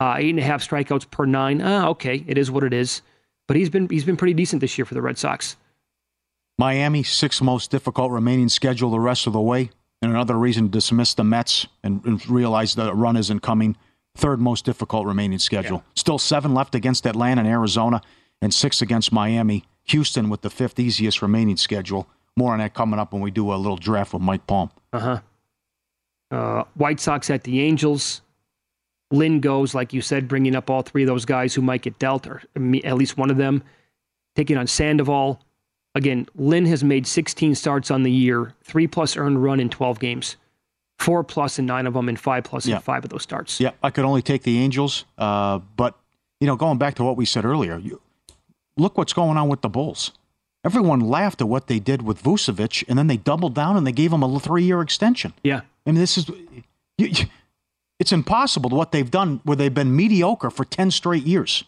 [0.00, 1.60] Uh, eight and a half strikeouts per nine.
[1.60, 3.02] Ah, okay, it is what it is.
[3.48, 5.56] But he's been he's been pretty decent this year for the Red Sox.
[6.58, 9.70] Miami, sixth most difficult remaining schedule the rest of the way.
[10.00, 13.76] And another reason to dismiss the Mets and, and realize the run isn't coming.
[14.16, 15.78] Third most difficult remaining schedule.
[15.78, 15.92] Yeah.
[15.96, 18.00] Still seven left against Atlanta and Arizona.
[18.40, 19.64] and six against Miami.
[19.90, 22.08] Houston with the fifth easiest remaining schedule.
[22.36, 24.70] More on that coming up when we do a little draft with Mike Palm.
[24.92, 25.20] Uh-huh.
[26.30, 28.20] Uh White Sox at the Angels.
[29.10, 31.98] Lynn goes, like you said, bringing up all three of those guys who might get
[31.98, 33.62] dealt, or at least one of them,
[34.36, 35.40] taking on Sandoval.
[35.94, 39.98] Again, Lynn has made 16 starts on the year, three plus earned run in 12
[39.98, 40.36] games,
[40.98, 42.76] four plus in nine of them, and five plus yeah.
[42.76, 43.58] in five of those starts.
[43.58, 45.98] Yeah, I could only take the Angels, uh, but
[46.40, 48.00] you know, going back to what we said earlier, you,
[48.78, 50.12] look what's going on with the Bulls.
[50.64, 53.92] Everyone laughed at what they did with Vucevic, and then they doubled down and they
[53.92, 55.32] gave him a three-year extension.
[55.42, 56.30] Yeah, I mean, this is.
[57.98, 61.64] It's impossible what they've done where they've been mediocre for 10 straight years.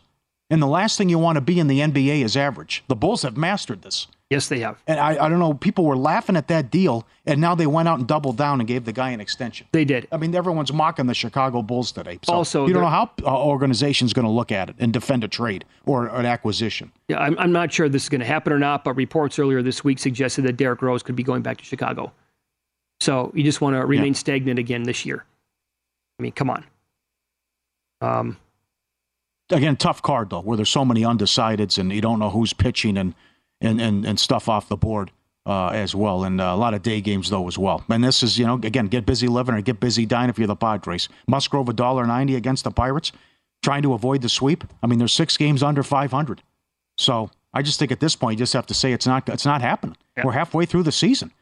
[0.48, 2.84] And the last thing you want to be in the NBA is average.
[2.88, 4.06] The Bulls have mastered this.
[4.30, 4.80] Yes, they have.
[4.86, 7.88] And I, I don't know, people were laughing at that deal, and now they went
[7.88, 9.66] out and doubled down and gave the guy an extension.
[9.72, 10.06] They did.
[10.12, 12.20] I mean, everyone's mocking the Chicago Bulls today.
[12.22, 15.24] So also, you don't know how an organization's going to look at it and defend
[15.24, 16.92] a trade or an acquisition.
[17.08, 19.62] Yeah, I'm, I'm not sure this is going to happen or not, but reports earlier
[19.62, 22.12] this week suggested that Derrick Rose could be going back to Chicago.
[23.00, 24.18] So you just want to remain yeah.
[24.18, 25.24] stagnant again this year.
[26.20, 26.64] I mean, come on.
[28.00, 28.36] Um,
[29.50, 32.96] Again, tough card though, where there's so many undecideds and you don't know who's pitching
[32.96, 33.14] and
[33.60, 35.10] and and, and stuff off the board
[35.46, 37.84] uh, as well, and uh, a lot of day games though as well.
[37.88, 40.46] And this is you know again get busy living or get busy dying if you're
[40.46, 41.08] the Padres.
[41.26, 43.12] Musgrove a dollar ninety against the Pirates,
[43.62, 44.64] trying to avoid the sweep.
[44.82, 46.42] I mean, there's six games under 500,
[46.98, 49.46] so I just think at this point you just have to say it's not it's
[49.46, 49.96] not happening.
[50.16, 50.26] Yeah.
[50.26, 51.32] We're halfway through the season,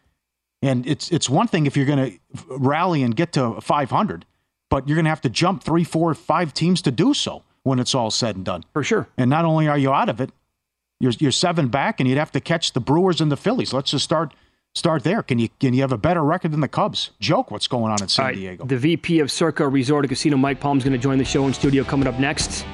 [0.62, 4.24] and it's it's one thing if you're going to rally and get to 500
[4.70, 7.78] but you're going to have to jump three, four, five teams to do so when
[7.78, 8.64] it's all said and done.
[8.72, 9.08] For sure.
[9.16, 10.30] And not only are you out of it,
[11.00, 13.72] you're you're seven back, and you'd have to catch the Brewers and the Phillies.
[13.72, 14.34] Let's just start
[14.74, 15.22] start there.
[15.22, 17.10] Can you can you have a better record than the Cubs?
[17.20, 18.64] Joke what's going on in San right, Diego.
[18.64, 21.46] The VP of Circa Resort and Casino, Mike Palm, is going to join the show
[21.46, 22.64] in studio coming up next.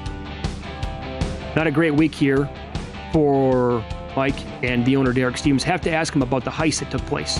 [1.55, 2.49] Not a great week here
[3.13, 3.83] for
[4.15, 5.63] Mike and the owner Derek Stevens.
[5.63, 7.39] Have to ask him about the heist that took place.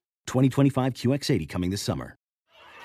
[0.27, 2.15] 2025 QX80 coming this summer.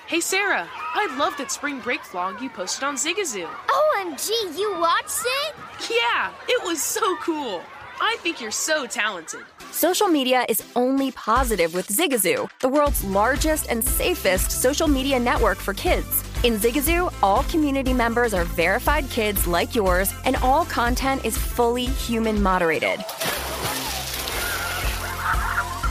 [0.07, 3.45] Hey Sarah, I love that spring break vlog you posted on Zigazoo.
[3.45, 5.55] OMG, you watched it?
[5.89, 7.61] Yeah, it was so cool.
[7.99, 9.41] I think you're so talented.
[9.71, 15.57] Social media is only positive with Zigazoo, the world's largest and safest social media network
[15.57, 16.23] for kids.
[16.43, 21.85] In Zigazoo, all community members are verified kids like yours, and all content is fully
[21.85, 23.03] human moderated.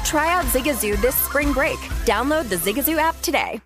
[0.07, 1.78] Try out Zigazoo this spring break.
[2.07, 3.61] Download the Zigazoo app today.